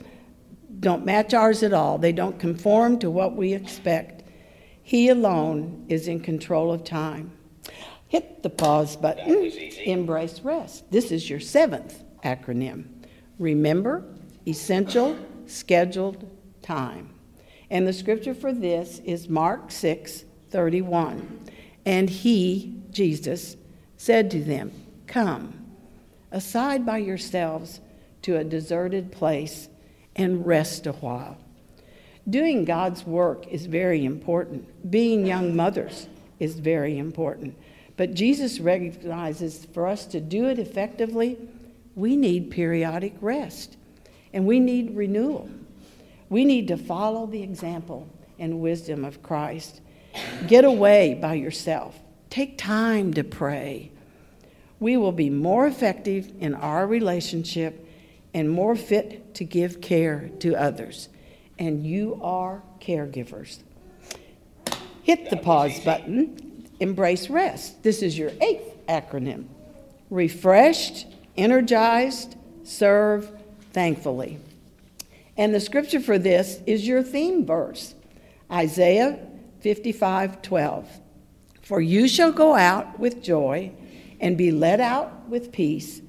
don't 0.79 1.05
match 1.05 1.33
ours 1.33 1.63
at 1.63 1.73
all, 1.73 1.97
they 1.97 2.11
don't 2.11 2.39
conform 2.39 2.99
to 2.99 3.09
what 3.09 3.35
we 3.35 3.53
expect. 3.53 4.23
He 4.81 5.07
alone 5.07 5.85
is 5.87 6.09
in 6.09 6.19
control 6.19 6.73
of 6.73 6.83
time. 6.83 7.31
Hit 8.07 8.43
the 8.43 8.49
pause 8.49 8.97
button. 8.97 9.49
Embrace 9.85 10.41
rest. 10.41 10.91
This 10.91 11.09
is 11.11 11.29
your 11.29 11.39
seventh 11.39 12.03
acronym. 12.23 12.85
Remember, 13.39 14.03
essential, 14.45 15.17
scheduled 15.47 16.29
time. 16.61 17.13
And 17.69 17.87
the 17.87 17.93
scripture 17.93 18.35
for 18.35 18.53
this 18.53 18.99
is 18.99 19.29
Mark 19.29 19.71
6 19.71 20.25
31. 20.51 21.39
And 21.85 22.09
he, 22.09 22.79
Jesus, 22.91 23.55
said 24.03 24.29
to 24.29 24.43
them, 24.43 24.69
Come, 25.07 25.65
aside 26.29 26.85
by 26.85 26.97
yourselves 26.97 27.79
to 28.21 28.35
a 28.35 28.43
deserted 28.43 29.13
place 29.13 29.69
and 30.13 30.45
rest 30.45 30.85
a 30.85 30.91
while. 30.91 31.37
Doing 32.29 32.65
God's 32.65 33.05
work 33.05 33.47
is 33.47 33.65
very 33.65 34.03
important. 34.03 34.91
Being 34.91 35.25
young 35.25 35.55
mothers 35.55 36.07
is 36.37 36.59
very 36.59 36.97
important. 36.97 37.55
But 37.95 38.13
Jesus 38.13 38.59
recognizes 38.59 39.63
for 39.73 39.87
us 39.87 40.05
to 40.07 40.19
do 40.19 40.49
it 40.49 40.59
effectively, 40.59 41.37
we 41.95 42.17
need 42.17 42.51
periodic 42.51 43.13
rest 43.21 43.77
and 44.33 44.45
we 44.45 44.59
need 44.59 44.97
renewal. 44.97 45.49
We 46.27 46.43
need 46.43 46.67
to 46.67 46.75
follow 46.77 47.25
the 47.25 47.41
example 47.41 48.09
and 48.37 48.59
wisdom 48.59 49.05
of 49.05 49.23
Christ. 49.23 49.79
Get 50.47 50.65
away 50.65 51.13
by 51.13 51.35
yourself. 51.35 51.97
Take 52.29 52.57
time 52.57 53.13
to 53.13 53.23
pray 53.23 53.91
we 54.83 54.97
will 54.97 55.13
be 55.13 55.29
more 55.29 55.65
effective 55.65 56.29
in 56.41 56.53
our 56.53 56.85
relationship 56.85 57.87
and 58.33 58.49
more 58.49 58.75
fit 58.75 59.33
to 59.33 59.45
give 59.45 59.79
care 59.79 60.29
to 60.39 60.53
others. 60.55 61.07
And 61.57 61.87
you 61.87 62.19
are 62.21 62.61
caregivers. 62.81 63.59
Hit 65.01 65.29
the 65.29 65.37
pause 65.37 65.79
button, 65.79 66.67
embrace 66.81 67.29
rest. 67.29 67.81
This 67.81 68.01
is 68.01 68.17
your 68.17 68.31
eighth 68.41 68.85
acronym 68.87 69.45
refreshed, 70.09 71.07
energized, 71.37 72.35
serve 72.63 73.31
thankfully. 73.71 74.37
And 75.37 75.55
the 75.55 75.61
scripture 75.61 76.01
for 76.01 76.19
this 76.19 76.59
is 76.67 76.85
your 76.85 77.01
theme 77.01 77.45
verse 77.45 77.95
Isaiah 78.51 79.17
55 79.61 80.41
12. 80.41 80.89
For 81.61 81.79
you 81.79 82.09
shall 82.09 82.33
go 82.33 82.55
out 82.55 82.99
with 82.99 83.23
joy 83.23 83.71
and 84.23 84.37
be 84.37 84.51
led 84.51 84.79
out 84.79 85.27
with 85.27 85.51
peace. 85.51 86.01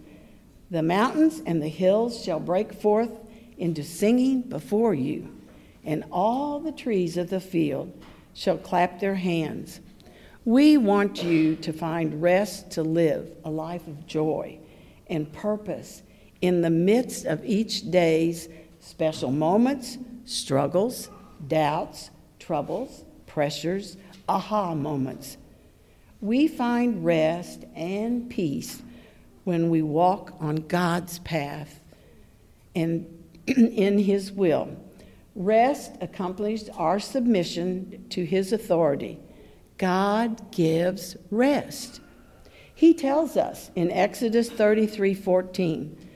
The 0.70 0.85
mountains 0.85 1.42
and 1.44 1.61
the 1.61 1.68
hills 1.68 2.22
shall 2.22 2.38
break 2.38 2.72
forth 2.72 3.11
into 3.59 3.83
singing 3.83 4.42
before 4.42 4.94
you, 4.94 5.37
and 5.83 6.05
all 6.12 6.61
the 6.61 6.70
trees 6.70 7.16
of 7.16 7.29
the 7.29 7.40
field 7.40 7.92
shall 8.33 8.57
clap 8.57 9.00
their 9.00 9.16
hands. 9.16 9.81
We 10.44 10.77
want 10.77 11.24
you 11.24 11.57
to 11.57 11.72
find 11.72 12.22
rest 12.22 12.70
to 12.72 12.85
live 12.85 13.33
a 13.44 13.50
life 13.50 13.88
of 13.88 14.07
joy 14.07 14.61
and 15.09 15.31
purpose 15.33 16.05
in 16.40 16.62
the 16.62 16.70
midst 16.70 17.24
of 17.24 17.44
each 17.44 17.90
day's 17.90 18.48
special 18.79 19.33
moments, 19.33 19.98
struggles, 20.24 21.11
doubts, 21.48 22.11
troubles, 22.38 23.05
pressures, 23.27 23.96
aha 24.29 24.72
moments. 24.77 25.37
We 26.25 26.49
find 26.49 27.05
rest 27.05 27.67
and 27.75 28.31
peace 28.31 28.81
when 29.45 29.69
we 29.69 29.83
walk 29.83 30.33
on 30.41 30.57
God's 30.57 31.19
path 31.19 31.81
and 32.75 33.07
in 33.47 33.99
His 33.99 34.33
will. 34.33 34.75
Rest 35.35 35.93
accompanies 36.01 36.71
our 36.71 36.99
submission 36.99 38.07
to 38.09 38.25
His 38.25 38.55
authority. 38.55 39.21
God 39.77 40.51
gives 40.51 41.19
rest. 41.31 42.01
He 42.75 42.95
tells 42.95 43.37
us 43.37 43.71
in 43.75 43.91
Exodus 43.91 44.49
33 44.49 45.13
14, 45.13 46.09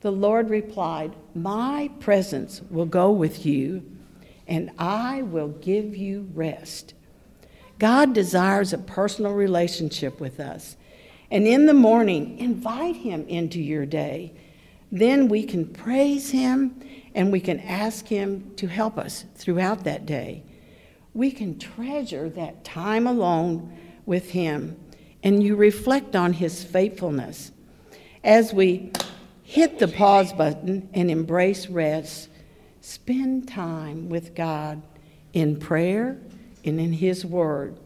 the 0.00 0.10
Lord 0.10 0.50
replied, 0.50 1.14
My 1.36 1.88
presence 2.00 2.62
will 2.68 2.86
go 2.86 3.12
with 3.12 3.46
you, 3.46 3.88
and 4.48 4.72
I 4.76 5.22
will 5.22 5.50
give 5.50 5.94
you 5.94 6.28
rest. 6.34 6.94
God 7.82 8.12
desires 8.14 8.72
a 8.72 8.78
personal 8.78 9.32
relationship 9.32 10.20
with 10.20 10.38
us. 10.38 10.76
And 11.32 11.48
in 11.48 11.66
the 11.66 11.74
morning, 11.74 12.38
invite 12.38 12.94
Him 12.94 13.26
into 13.26 13.60
your 13.60 13.84
day. 13.86 14.34
Then 14.92 15.26
we 15.26 15.42
can 15.42 15.66
praise 15.66 16.30
Him 16.30 16.80
and 17.12 17.32
we 17.32 17.40
can 17.40 17.58
ask 17.58 18.06
Him 18.06 18.52
to 18.54 18.68
help 18.68 18.98
us 18.98 19.24
throughout 19.34 19.82
that 19.82 20.06
day. 20.06 20.44
We 21.12 21.32
can 21.32 21.58
treasure 21.58 22.28
that 22.30 22.62
time 22.62 23.08
alone 23.08 23.76
with 24.06 24.30
Him 24.30 24.78
and 25.24 25.42
you 25.42 25.56
reflect 25.56 26.14
on 26.14 26.34
His 26.34 26.62
faithfulness. 26.62 27.50
As 28.22 28.54
we 28.54 28.92
hit 29.42 29.80
the 29.80 29.88
pause 29.88 30.32
button 30.32 30.88
and 30.94 31.10
embrace 31.10 31.66
rest, 31.66 32.28
spend 32.80 33.48
time 33.48 34.08
with 34.08 34.36
God 34.36 34.82
in 35.32 35.58
prayer 35.58 36.20
and 36.64 36.80
in 36.80 36.92
His 36.92 37.24
Word, 37.24 37.78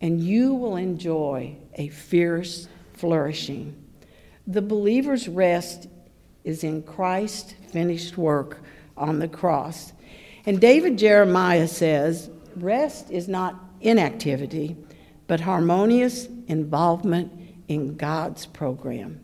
and 0.00 0.20
you 0.20 0.54
will 0.54 0.76
enjoy 0.76 1.56
a 1.74 1.88
fierce 1.88 2.68
flourishing. 2.94 3.76
The 4.46 4.62
believer's 4.62 5.28
rest 5.28 5.88
is 6.44 6.64
in 6.64 6.82
Christ's 6.82 7.54
finished 7.70 8.16
work 8.16 8.62
on 8.96 9.18
the 9.18 9.28
cross. 9.28 9.92
And 10.46 10.60
David 10.60 10.98
Jeremiah 10.98 11.68
says, 11.68 12.30
Rest 12.56 13.10
is 13.10 13.28
not 13.28 13.56
inactivity, 13.80 14.76
but 15.26 15.40
harmonious 15.40 16.26
involvement 16.48 17.32
in 17.68 17.96
God's 17.96 18.46
program. 18.46 19.20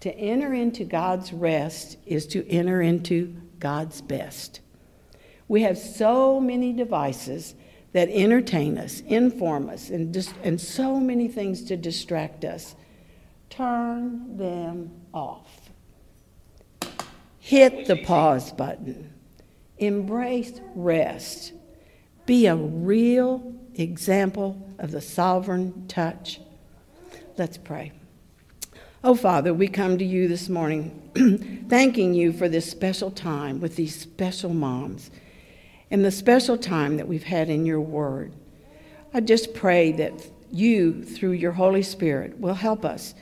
To 0.00 0.14
enter 0.16 0.52
into 0.54 0.84
God's 0.84 1.32
rest 1.32 1.96
is 2.06 2.26
to 2.28 2.48
enter 2.48 2.82
into 2.82 3.36
God's 3.58 4.00
best. 4.00 4.60
We 5.48 5.62
have 5.62 5.78
so 5.78 6.40
many 6.40 6.72
devices 6.72 7.54
that 7.92 8.08
entertain 8.08 8.78
us, 8.78 9.00
inform 9.00 9.68
us, 9.68 9.90
and, 9.90 10.12
dis- 10.12 10.32
and 10.42 10.60
so 10.60 10.98
many 10.98 11.28
things 11.28 11.62
to 11.64 11.76
distract 11.76 12.44
us. 12.44 12.74
Turn 13.50 14.36
them 14.36 14.90
off. 15.12 15.70
Hit 17.38 17.86
the 17.86 17.96
pause 17.96 18.52
button. 18.52 19.12
Embrace 19.78 20.60
rest. 20.74 21.52
Be 22.24 22.46
a 22.46 22.56
real 22.56 23.54
example 23.74 24.74
of 24.78 24.90
the 24.90 25.00
sovereign 25.00 25.86
touch. 25.88 26.40
Let's 27.36 27.58
pray. 27.58 27.92
Oh, 29.04 29.16
Father, 29.16 29.52
we 29.52 29.66
come 29.66 29.98
to 29.98 30.04
you 30.04 30.28
this 30.28 30.48
morning 30.48 31.66
thanking 31.68 32.14
you 32.14 32.32
for 32.32 32.48
this 32.48 32.70
special 32.70 33.10
time 33.10 33.60
with 33.60 33.74
these 33.74 33.98
special 33.98 34.54
moms 34.54 35.10
and 35.92 36.02
the 36.02 36.10
special 36.10 36.56
time 36.56 36.96
that 36.96 37.06
we've 37.06 37.22
had 37.22 37.50
in 37.50 37.66
your 37.66 37.80
word. 37.80 38.32
I 39.12 39.20
just 39.20 39.52
pray 39.52 39.92
that 39.92 40.26
you, 40.50 41.04
through 41.04 41.32
your 41.32 41.52
Holy 41.52 41.82
Spirit, 41.82 42.40
will 42.40 42.54
help 42.54 42.82
us 42.82 43.14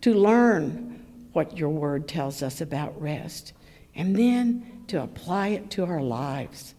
to 0.00 0.14
learn 0.14 1.04
what 1.34 1.58
your 1.58 1.68
word 1.68 2.08
tells 2.08 2.42
us 2.42 2.62
about 2.62 2.98
rest 2.98 3.52
and 3.94 4.16
then 4.16 4.84
to 4.86 5.02
apply 5.02 5.48
it 5.48 5.70
to 5.72 5.84
our 5.84 6.00
lives. 6.00 6.74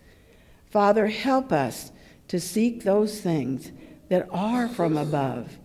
Father, 0.72 1.06
help 1.06 1.52
us 1.52 1.92
to 2.28 2.40
seek 2.40 2.84
those 2.84 3.22
things 3.22 3.72
that 4.10 4.28
are 4.32 4.68
from 4.68 4.98
above. 4.98 5.60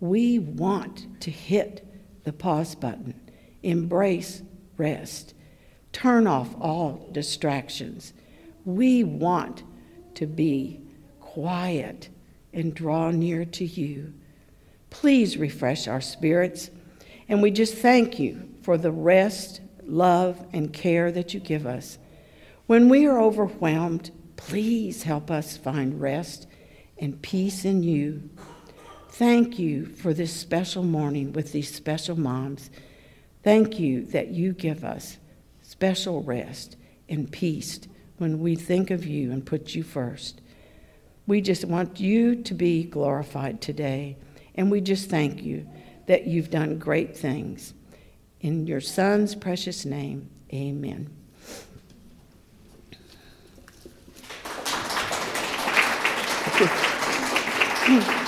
We 0.00 0.38
want 0.38 1.22
to 1.22 1.30
hit 1.30 1.82
the 2.24 2.32
pause 2.34 2.74
button, 2.74 3.18
embrace 3.62 4.42
rest, 4.76 5.32
turn 5.92 6.26
off 6.26 6.54
all 6.60 7.08
distractions 7.10 8.12
we 8.64 9.04
want 9.04 9.62
to 10.14 10.26
be 10.26 10.80
quiet 11.20 12.08
and 12.52 12.74
draw 12.74 13.10
near 13.10 13.44
to 13.44 13.64
you. 13.64 14.14
Please 14.90 15.36
refresh 15.36 15.88
our 15.88 16.00
spirits. 16.00 16.70
And 17.28 17.42
we 17.42 17.50
just 17.50 17.74
thank 17.74 18.18
you 18.18 18.48
for 18.62 18.78
the 18.78 18.92
rest, 18.92 19.60
love, 19.82 20.44
and 20.52 20.72
care 20.72 21.10
that 21.10 21.34
you 21.34 21.40
give 21.40 21.66
us. 21.66 21.98
When 22.66 22.88
we 22.88 23.06
are 23.06 23.20
overwhelmed, 23.20 24.10
please 24.36 25.02
help 25.02 25.30
us 25.30 25.56
find 25.56 26.00
rest 26.00 26.46
and 26.98 27.20
peace 27.20 27.64
in 27.64 27.82
you. 27.82 28.30
Thank 29.10 29.58
you 29.58 29.86
for 29.86 30.14
this 30.14 30.32
special 30.32 30.82
morning 30.82 31.32
with 31.32 31.52
these 31.52 31.72
special 31.74 32.18
moms. 32.18 32.70
Thank 33.42 33.78
you 33.78 34.04
that 34.06 34.28
you 34.28 34.52
give 34.52 34.84
us 34.84 35.18
special 35.62 36.22
rest 36.22 36.76
and 37.08 37.30
peace 37.30 37.80
when 38.18 38.40
we 38.40 38.56
think 38.56 38.90
of 38.90 39.06
you 39.06 39.32
and 39.32 39.44
put 39.44 39.74
you 39.74 39.82
first. 39.82 40.40
We 41.26 41.40
just 41.40 41.64
want 41.64 42.00
you 42.00 42.42
to 42.42 42.54
be 42.54 42.84
glorified 42.84 43.60
today. 43.60 44.16
And 44.54 44.70
we 44.70 44.80
just 44.80 45.10
thank 45.10 45.42
you 45.42 45.68
that 46.06 46.26
you've 46.26 46.50
done 46.50 46.78
great 46.78 47.16
things. 47.16 47.74
In 48.40 48.66
your 48.66 48.80
Son's 48.80 49.34
precious 49.34 49.84
name, 49.84 50.28
amen. 50.52 51.10